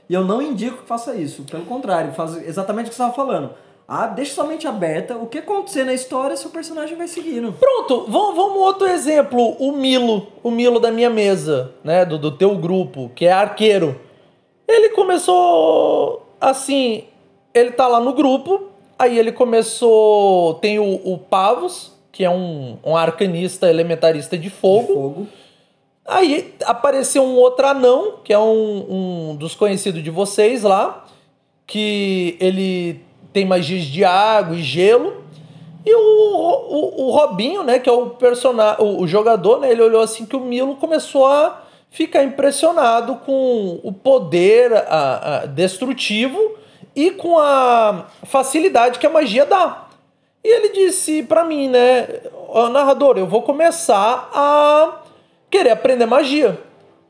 [0.09, 1.43] e eu não indico que faça isso.
[1.43, 3.51] Pelo contrário, faz exatamente o que você estava falando.
[3.87, 5.15] Ah, deixa sua mente aberta.
[5.15, 7.53] O que acontecer na história, seu personagem vai seguindo.
[7.53, 9.55] Pronto, vamos, vamos outro exemplo.
[9.59, 12.03] O Milo, o Milo da minha mesa, né?
[12.03, 13.99] Do, do teu grupo, que é arqueiro.
[14.67, 17.05] Ele começou assim.
[17.57, 18.69] Ele tá lá no grupo.
[18.97, 20.55] Aí ele começou.
[20.55, 24.93] Tem o, o Pavos, que é um, um arcanista elementarista de fogo.
[24.93, 25.27] Fogo.
[26.05, 31.05] Aí apareceu um outro anão, que é um, um dos conhecidos de vocês lá,
[31.65, 33.01] que ele
[33.33, 35.25] tem magias de água e gelo.
[35.85, 39.81] E o, o, o Robinho, né, que é o personagem, o, o jogador, né, ele
[39.81, 46.57] olhou assim que o Milo começou a ficar impressionado com o poder a, a, destrutivo
[46.97, 49.85] e com a facilidade que a magia dá.
[50.43, 52.07] E ele disse pra mim, né,
[52.49, 55.01] "Ó, narrador, eu vou começar a
[55.47, 56.59] querer aprender magia.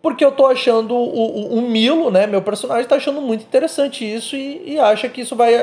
[0.02, 2.28] Porque eu tô achando o, o, o Milo, né?
[2.28, 5.54] Meu personagem tá achando muito interessante isso e, e acha que isso vai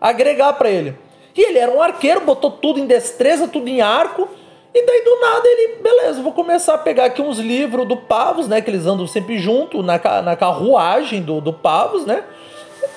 [0.00, 0.96] agregar pra ele.
[1.36, 4.28] E ele era um arqueiro, botou tudo em destreza, tudo em arco.
[4.74, 8.48] E daí do nada ele, beleza, vou começar a pegar aqui uns livros do Pavos,
[8.48, 8.60] né?
[8.60, 12.24] Que eles andam sempre junto na, na carruagem do, do Pavos, né?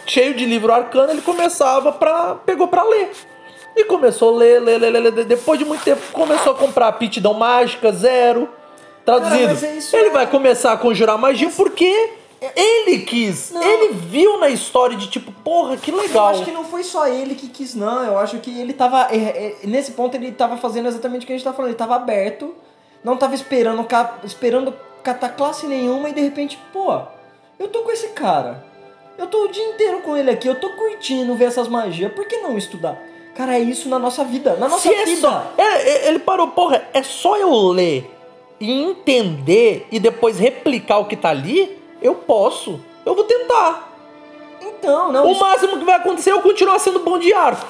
[0.06, 2.36] Cheio de livro arcano, ele começava pra.
[2.45, 3.12] pegou pra ler.
[3.76, 5.26] E começou a ler, ler, ler, ler, ler.
[5.26, 8.47] Depois de muito tempo, começou a comprar aptidão mágica, zero.
[9.03, 9.47] Traduzido.
[9.49, 12.10] mas é ele é- vai começar a conjurar magia porque
[12.56, 13.51] ele quis.
[13.51, 13.62] Não.
[13.62, 16.28] Ele viu na história de tipo, porra, que Eu legal.
[16.30, 18.03] acho que não foi só ele que quis, não.
[18.03, 19.08] Eu acho que ele tava.
[19.12, 21.70] é, é, nesse ponto ele tava fazendo exatamente o que a gente tá falando.
[21.72, 22.56] Ele tava aberto,
[23.03, 23.86] não tava esperando,
[24.24, 26.99] esperando catar classe nenhuma e de repente, pô,
[27.60, 28.64] eu tô com esse cara.
[29.18, 32.11] Eu tô o dia inteiro com ele aqui, eu tô curtindo ver essas magias.
[32.11, 33.01] Por que não estudar?
[33.36, 34.55] Cara, é isso na nossa vida.
[34.55, 35.22] Na nossa Se é vida.
[35.22, 38.09] só- é, é, ele parou, porra, é só eu ler
[38.59, 42.80] e entender e depois replicar o que tá ali, eu posso.
[43.05, 43.91] Eu vou tentar.
[44.61, 45.28] Então, não.
[45.28, 47.66] o isso- máximo que vai acontecer é eu continuar sendo bom de arco.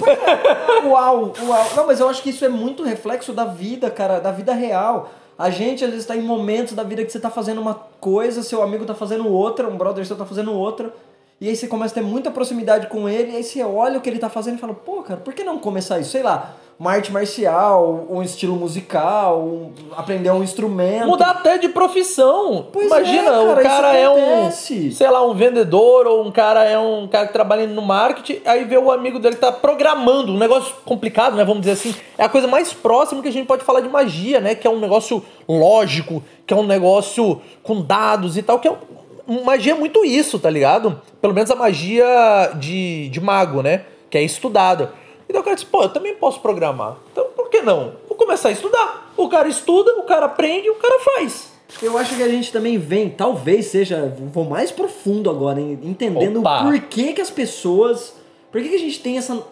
[0.84, 1.66] Uau, uau.
[1.76, 5.10] Não, mas eu acho que isso é muito reflexo da vida, cara, da vida real.
[5.42, 8.44] A gente às vezes tá em momentos da vida que você tá fazendo uma coisa,
[8.44, 10.94] seu amigo tá fazendo outra, um brother seu tá fazendo outra.
[11.42, 14.00] E aí você começa a ter muita proximidade com ele, e aí você olha o
[14.00, 16.10] que ele tá fazendo e fala, pô, cara, por que não começar isso?
[16.10, 21.08] Sei lá, uma arte marcial, um estilo musical, um- aprender um instrumento.
[21.08, 22.66] Mudar até de profissão.
[22.72, 24.50] Pois Imagina, é, cara, o cara é um,
[24.92, 28.62] sei lá, um vendedor ou um cara é um cara que trabalha no marketing, aí
[28.62, 31.92] vê o amigo dele que tá programando, um negócio complicado, né, vamos dizer assim.
[32.16, 34.70] É a coisa mais próxima que a gente pode falar de magia, né, que é
[34.70, 39.72] um negócio lógico, que é um negócio com dados e tal, que é um- magia
[39.72, 41.00] é muito isso, tá ligado?
[41.20, 44.92] Pelo menos a magia de, de mago, né, que é estudada.
[45.28, 46.96] Então o cara disse, pô, eu também posso programar.
[47.12, 47.94] Então por que não?
[48.08, 49.12] Vou começar a estudar.
[49.16, 51.50] O cara estuda, o cara aprende, o cara faz.
[51.80, 56.40] Eu acho que a gente também vem, talvez seja, vou mais profundo agora, em- entendendo
[56.40, 56.64] Opa.
[56.64, 58.14] por que, que as pessoas.
[58.50, 59.42] Por que, que a gente tem essa,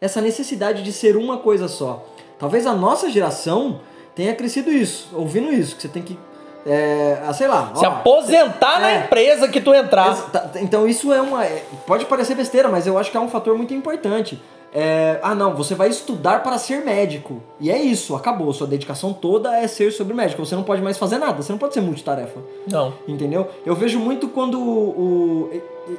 [0.00, 2.04] essa necessidade de ser uma coisa só.
[2.38, 3.80] Talvez a nossa geração
[4.14, 6.18] tenha crescido isso, ouvindo isso, que você tem que.
[6.66, 7.72] É, ah, sei lá.
[7.74, 8.98] Se ó, aposentar na é.
[9.00, 10.14] empresa que tu entrar.
[10.30, 11.44] Tá, Então isso é uma.
[11.44, 14.40] é, Pode parecer besteira, mas eu acho que é um fator muito importante.
[14.72, 17.42] É, ah, não, você vai estudar para ser médico.
[17.58, 18.52] E é isso, acabou.
[18.52, 20.44] Sua dedicação toda é ser sobre médico.
[20.44, 22.40] Você não pode mais fazer nada, você não pode ser multitarefa.
[22.70, 22.92] Não.
[23.06, 23.48] Entendeu?
[23.64, 25.50] Eu vejo muito quando o,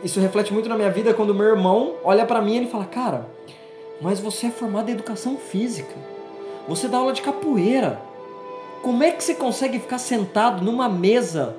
[0.03, 2.85] isso reflete muito na minha vida quando meu irmão olha pra mim e ele fala:
[2.85, 3.25] "Cara,
[4.01, 5.95] mas você é formado em educação física.
[6.67, 7.99] Você dá aula de capoeira.
[8.81, 11.55] Como é que você consegue ficar sentado numa mesa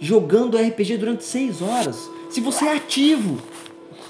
[0.00, 2.10] jogando RPG durante seis horas?
[2.30, 3.38] Se você é ativo,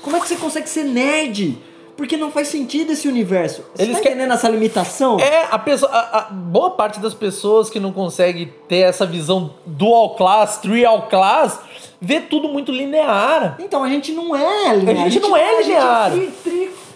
[0.01, 1.59] como é que você consegue ser nerd?
[1.97, 3.63] Porque não faz sentido esse universo.
[3.75, 5.21] Você Eles tá que- entendendo essa limitação?
[5.21, 5.91] É, a pessoa.
[5.93, 11.09] A, a boa parte das pessoas que não consegue ter essa visão dual class, trial
[11.11, 11.59] class,
[12.01, 13.57] vê tudo muito linear.
[13.61, 15.05] Então a gente não é linear.
[15.07, 16.11] A gente não é a gente linear.
[16.13, 16.91] tri, tri, pô,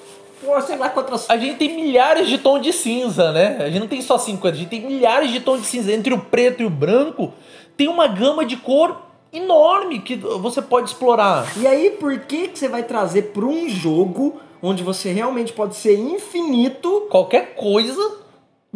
[0.64, 3.58] sei lá quantas A gente tem milhares de tons de cinza, né?
[3.60, 5.92] A gente não tem só 50, a gente tem milhares de tons de cinza.
[5.92, 7.32] Entre o preto e o branco,
[7.76, 11.46] tem uma gama de cor enorme que você pode explorar.
[11.58, 15.76] E aí, por que, que você vai trazer para um jogo onde você realmente pode
[15.76, 17.06] ser infinito?
[17.10, 18.18] Qualquer coisa.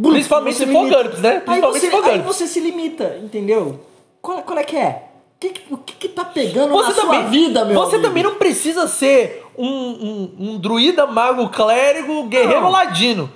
[0.00, 0.88] Principalmente você se for.
[0.88, 1.30] GURPS, né?
[1.30, 2.36] Aí Principalmente você, se for aí GURPS.
[2.36, 3.80] você se limita, entendeu?
[4.22, 5.09] Qual, qual é que é?
[5.43, 8.09] O que, o que, que tá pegando Você na também, sua vida, meu Você amigo?
[8.09, 12.70] também não precisa ser um, um, um druida, mago, clérigo, guerreiro Não.
[12.70, 13.30] ladino.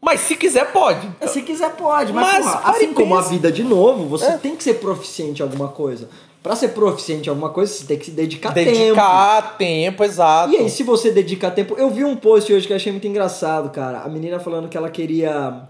[0.00, 1.08] Mas se quiser, pode.
[1.26, 2.12] Se quiser, pode.
[2.12, 3.98] Mas, Mas porra, assim como a vida de novo, você É.
[3.98, 4.74] como a vida de novo, você Pare tem que você É.
[4.74, 6.08] tem que ser proficiente em alguma coisa.
[6.42, 8.70] Pra ser proficiente em alguma coisa, você tem que se dedicar, tempo.
[8.70, 10.52] Dedicar tempo, exato.
[10.52, 11.74] E aí, se você dedicar tempo.
[11.76, 14.02] Eu vi um post hoje que eu achei muito engraçado, cara.
[14.02, 15.62] A menina falando que ela queria.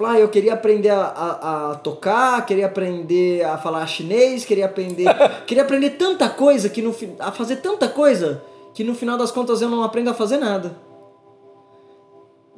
[0.00, 4.64] Falou, ah, eu queria aprender a, a, a tocar, queria aprender a falar chinês, queria
[4.64, 5.04] aprender.
[5.46, 8.42] queria aprender tanta coisa que no a fazer tanta coisa
[8.72, 10.74] que no final das contas eu não aprendo a fazer nada.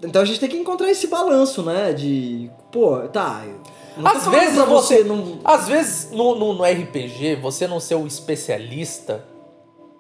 [0.01, 1.93] Então a gente tem que encontrar esse balanço, né?
[1.93, 2.49] De.
[2.70, 3.43] Pô, tá.
[4.05, 5.40] Às vezes pra você, não.
[5.43, 9.24] às vezes no, no, no RPG, você não ser o especialista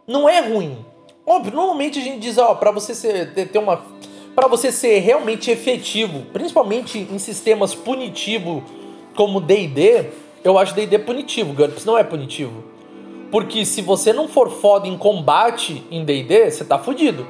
[0.06, 0.86] não é ruim.
[1.26, 3.84] Óbvio, normalmente a gente diz, ó, para você ser ter uma
[4.34, 8.62] para você ser realmente efetivo, principalmente em sistemas punitivo
[9.14, 10.06] como D&D,
[10.42, 12.64] eu acho D&D punitivo, GURPS não é punitivo.
[13.30, 17.26] Porque se você não for foda em combate em D&D, você tá fudido.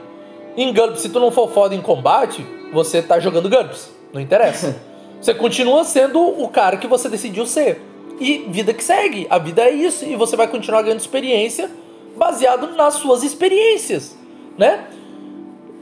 [0.57, 3.91] Em GURPS, se tu não for foda em combate, você tá jogando GURPS.
[4.13, 4.81] Não interessa.
[5.23, 7.81] Você continua sendo o cara que você decidiu ser.
[8.19, 9.25] E vida que segue.
[9.31, 10.05] A vida é isso.
[10.05, 11.71] E você vai continuar ganhando experiência
[12.17, 14.19] baseado nas suas experiências.
[14.59, 14.85] Né?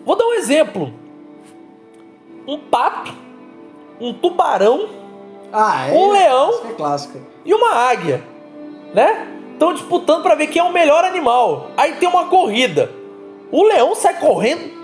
[0.04, 0.92] Vou dar um exemplo.
[2.46, 3.12] Um pato,
[4.00, 4.88] um tubarão
[5.52, 5.92] Ah, é.
[5.92, 6.50] Um leão.
[6.78, 8.24] É e uma águia,
[8.94, 9.26] né?
[9.52, 11.68] Estão disputando para ver quem é o melhor animal.
[11.76, 12.90] Aí tem uma corrida.
[13.52, 14.80] O leão sai correndo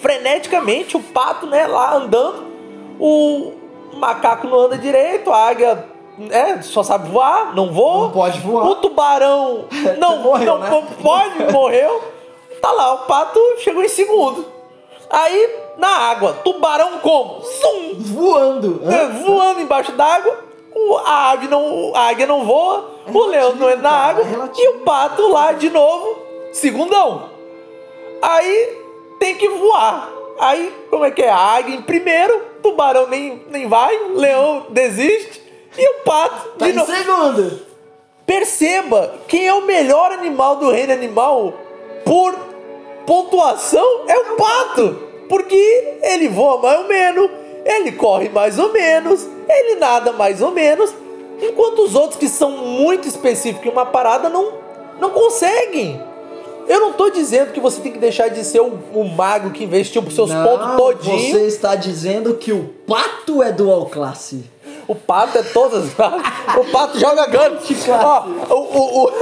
[0.00, 2.46] freneticamente, o pato, né, lá andando.
[2.98, 3.52] O
[3.94, 5.84] macaco não anda direito, a águia
[6.30, 8.04] é, só sabe voar, não voa.
[8.06, 8.66] Não pode voar.
[8.66, 9.66] O tubarão
[9.98, 10.88] não, Morreu, não né?
[11.02, 12.02] pode, morreu.
[12.60, 14.44] Tá lá, o pato chegou em segundo.
[15.10, 17.40] Aí, na água, tubarão como?
[17.40, 17.94] Zum!
[17.98, 18.82] Voando.
[18.84, 20.44] É, voando embaixo d'água,
[21.06, 24.68] a ave não, a águia não voa, o leão não entra na água é e
[24.68, 26.18] o pato lá de novo,
[26.52, 27.30] segundão.
[28.20, 28.76] Aí
[29.20, 30.10] tem que voar.
[30.40, 31.30] Aí, como é que é?
[31.30, 35.42] A águia em primeiro, tubarão nem, nem vai, leão desiste
[35.76, 36.92] e o pato Tá de novo.
[36.92, 37.60] segundo.
[38.26, 41.54] Perceba quem é o melhor animal do reino animal
[42.04, 42.34] por
[43.06, 45.07] pontuação é o pato.
[45.28, 47.30] Porque ele voa mais ou menos,
[47.64, 50.92] ele corre mais ou menos, ele nada mais ou menos.
[51.40, 54.52] Enquanto os outros que são muito específicos em uma parada não,
[55.00, 56.00] não conseguem.
[56.68, 59.64] Eu não tô dizendo que você tem que deixar de ser o, o mago que
[59.64, 61.32] investiu os seus Não, pontos todinho.
[61.32, 64.44] Você está dizendo que o pato é dual classe.
[64.86, 65.84] O pato é todas.
[65.96, 67.88] o pato joga GURPS.
[67.88, 69.12] Ó, o, o, o,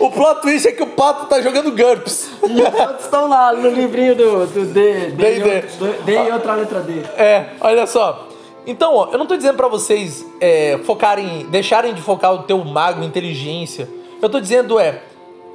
[0.00, 2.30] o plot twist é que o pato tá jogando GURPS.
[2.42, 6.12] E os outros estão lá no livrinho do, do D, D, D, e D.
[6.12, 7.00] e outra letra D.
[7.16, 8.28] É, olha só.
[8.66, 12.64] Então, ó, eu não tô dizendo pra vocês é, focarem, deixarem de focar o teu
[12.64, 13.88] mago inteligência.
[14.22, 15.02] Eu tô dizendo é,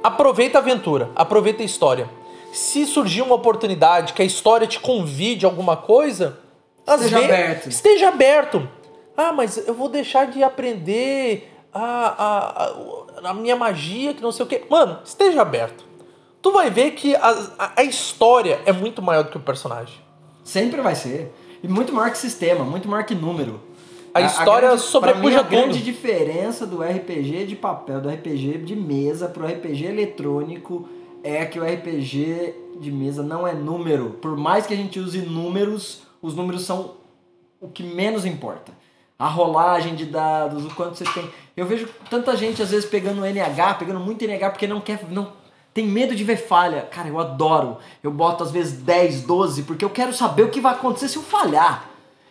[0.02, 2.08] aproveita a aventura, aproveita a história.
[2.52, 6.38] Se surgir uma oportunidade que a história te convide a alguma coisa,
[6.86, 7.68] Esteja aberto.
[7.68, 8.68] Esteja aberto.
[9.16, 14.32] Ah, mas eu vou deixar de aprender a, a, a, a minha magia, que não
[14.32, 14.64] sei o quê.
[14.68, 15.84] Mano, esteja aberto.
[16.42, 20.00] Tu vai ver que a, a, a história é muito maior do que o personagem.
[20.42, 21.32] Sempre vai ser.
[21.62, 23.60] E muito maior que sistema, muito maior que número.
[24.12, 25.50] A história grande, sobrepuja mim, a tudo.
[25.50, 30.88] grande diferença do RPG de papel, do RPG de mesa pro RPG eletrônico
[31.22, 34.18] é que o RPG de mesa não é número.
[34.20, 36.96] Por mais que a gente use números, os números são
[37.60, 38.72] o que menos importa.
[39.18, 41.30] A rolagem de dados, o quanto você tem.
[41.60, 44.98] Eu vejo tanta gente às vezes pegando NH, pegando muito NH porque não quer.
[45.10, 45.30] Não,
[45.74, 46.88] tem medo de ver falha.
[46.90, 47.76] Cara, eu adoro.
[48.02, 51.16] Eu boto às vezes 10, 12, porque eu quero saber o que vai acontecer se
[51.18, 51.84] eu falhar.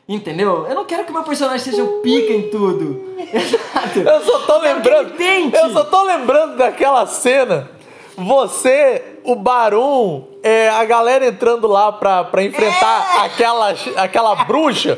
[0.07, 0.65] Entendeu?
[0.67, 3.13] Eu não quero que meu personagem seja o pica em tudo.
[3.31, 3.99] Exato.
[3.99, 5.13] Eu só tô lembrando.
[5.21, 7.69] Eu só tô lembrando daquela cena.
[8.17, 13.25] Você, o Barum, é, a galera entrando lá pra, pra enfrentar É.
[13.27, 14.97] aquela, aquela bruxa.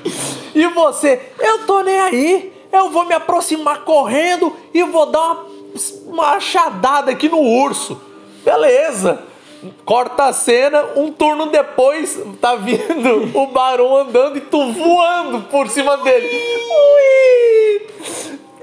[0.55, 2.60] E você, eu tô nem aí.
[2.71, 5.45] Eu vou me aproximar correndo e vou dar uma,
[6.07, 8.01] uma achadada aqui no urso.
[8.43, 9.23] Beleza.
[9.85, 15.69] Corta a cena, um turno depois tá vindo o Barão andando e tu voando por
[15.69, 16.27] cima dele.
[16.27, 17.87] Ui!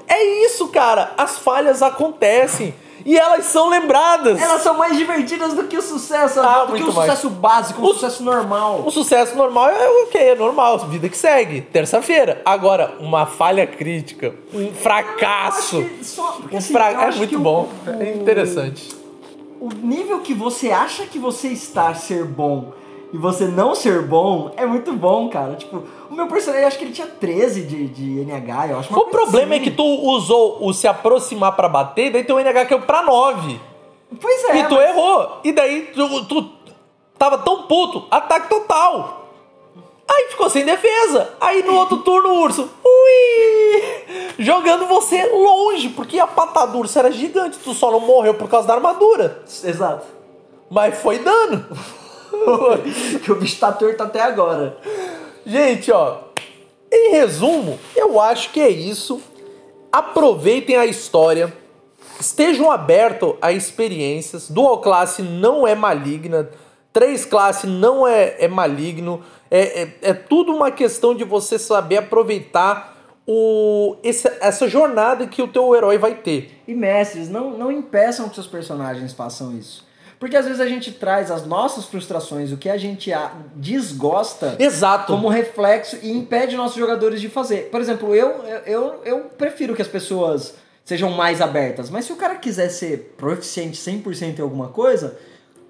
[0.09, 1.13] É isso, cara.
[1.17, 2.75] As falhas acontecem
[3.05, 4.41] e elas são lembradas.
[4.41, 7.11] Elas são mais divertidas do que o sucesso, Ah, do que o mais.
[7.11, 8.83] sucesso básico, o O- sucesso normal.
[8.87, 10.19] O sucesso normal é o que?
[10.19, 11.61] É normal, vida que segue.
[11.63, 12.43] Terça-feira.
[12.45, 15.85] Agora, uma falha crítica, um fracasso.
[16.03, 17.69] Só- porque, Um assim, fra- É muito bom.
[17.87, 18.97] o- É interessante.
[19.61, 22.73] o nível que você acha que você está ser bom
[23.13, 25.55] e você não ser bom é muito bom, cara.
[25.57, 29.07] Tipo, o meu personagem, acho que ele tinha 13 de, de NH, eu acho O
[29.07, 29.65] problema é assim.
[29.65, 33.61] que tu usou o se aproximar pra bater, daí teu NH caiu pra 9.
[34.21, 35.41] Pois é, e tu mas- errou.
[35.45, 36.51] E daí tu, tu
[37.19, 38.05] tava tão puto.
[38.11, 39.27] Ataque total.
[40.11, 41.35] Aí ficou sem defesa.
[41.39, 42.71] Aí no outro turno o urso.
[42.83, 43.83] Ui!
[44.39, 47.59] Jogando você longe, porque a patada do urso era gigante.
[47.59, 49.43] Tu só não morreu por causa da armadura.
[49.63, 50.07] Exato.
[50.71, 51.67] Mas foi dano.
[53.25, 54.77] Que o bicho tá torto até agora.
[55.45, 56.19] Gente, ó.
[56.91, 59.21] Em resumo, eu acho que é isso.
[59.93, 61.53] Aproveitem a história.
[62.21, 64.51] Estejam abertos a experiências.
[64.51, 66.49] Dual classe não é maligna.
[66.93, 69.23] Três classe não é, é maligno.
[69.51, 75.43] É, é, é tudo uma questão de você saber aproveitar o, essa, essa jornada que
[75.43, 76.63] o teu herói vai ter.
[76.67, 79.87] E mestres, não, não impeçam que seus personagens façam isso.
[80.19, 83.11] Porque às vezes a gente traz as nossas frustrações, o que a gente
[83.55, 85.13] desgosta, Exato.
[85.13, 87.69] como reflexo e impede nossos jogadores de fazer.
[87.71, 88.31] Por exemplo, eu,
[88.67, 90.55] eu, eu prefiro que as pessoas
[90.85, 95.19] sejam mais abertas, mas se o cara quiser ser proficiente 100% em alguma coisa,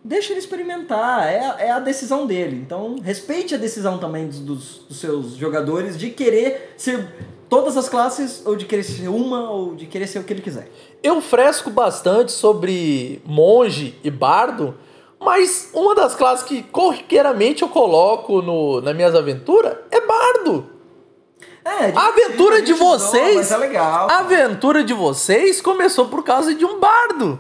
[0.05, 2.57] deixa ele experimentar, é, a- é a decisão dele.
[2.65, 7.07] Então, respeite a decisão também dos, dos- dos seus jogadores de querer ser
[7.49, 10.43] todas as classes, ou de querer ser uma, ou de querer ser o que ele
[10.43, 10.71] quiser.
[11.03, 14.75] Eu fresco bastante sobre monge e bardo,
[15.21, 20.67] mas uma das classes que corriqueiramente eu coloco no, nas minhas aventuras é bardo.
[21.65, 24.09] É, A aventura de não, vocês, Mas é legal.
[24.11, 27.39] a aventura de vocês começou por causa de um bardo.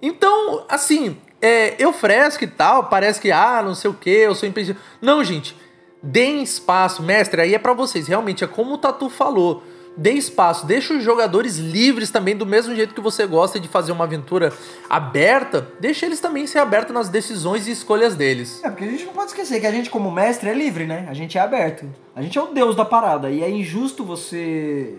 [0.00, 4.34] Então, assim, é, eu fresco e tal, parece que, ah, não sei o que, eu
[4.34, 4.78] sou impedido.
[5.00, 5.56] Não, gente,
[6.02, 8.08] deem espaço, mestre, aí é pra vocês.
[8.08, 9.62] Realmente, é como o Tatu falou.
[9.94, 13.92] Dê espaço, deixa os jogadores livres também, do mesmo jeito que você gosta de fazer
[13.92, 14.50] uma aventura
[14.88, 18.64] aberta, deixa eles também ser abertos nas decisões e escolhas deles.
[18.64, 21.06] É, porque a gente não pode esquecer que a gente, como mestre, é livre, né?
[21.10, 21.84] A gente é aberto.
[22.16, 23.30] A gente é o deus da parada.
[23.30, 24.94] E é injusto você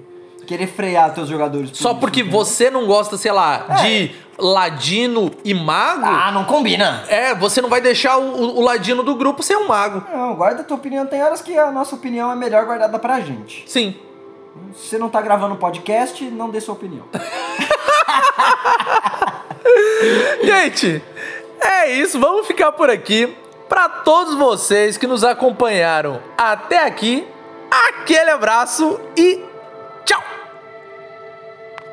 [0.45, 1.69] querer frear teus jogadores.
[1.71, 2.39] por Só isso, porque entendeu?
[2.39, 7.03] você não gosta, sei lá, de ladino e mago, Ah, não combina!
[7.07, 10.03] É, você não vai deixar o, o- o ladino do grupo ser um mago.
[10.11, 11.05] Não, guarda a tua opinião.
[11.05, 13.63] Tem horas que a nossa opinião é melhor guardada pra gente.
[13.67, 13.95] Sim.
[14.75, 17.05] Se você não tá gravando podcast, não dê sua opinião.
[20.43, 21.01] Gente,
[21.59, 22.19] é isso.
[22.19, 23.35] Vamos ficar por aqui.
[23.69, 27.25] Para todos vocês que nos acompanharam até aqui,
[27.89, 29.41] aquele abraço e
[30.05, 30.42] Chao.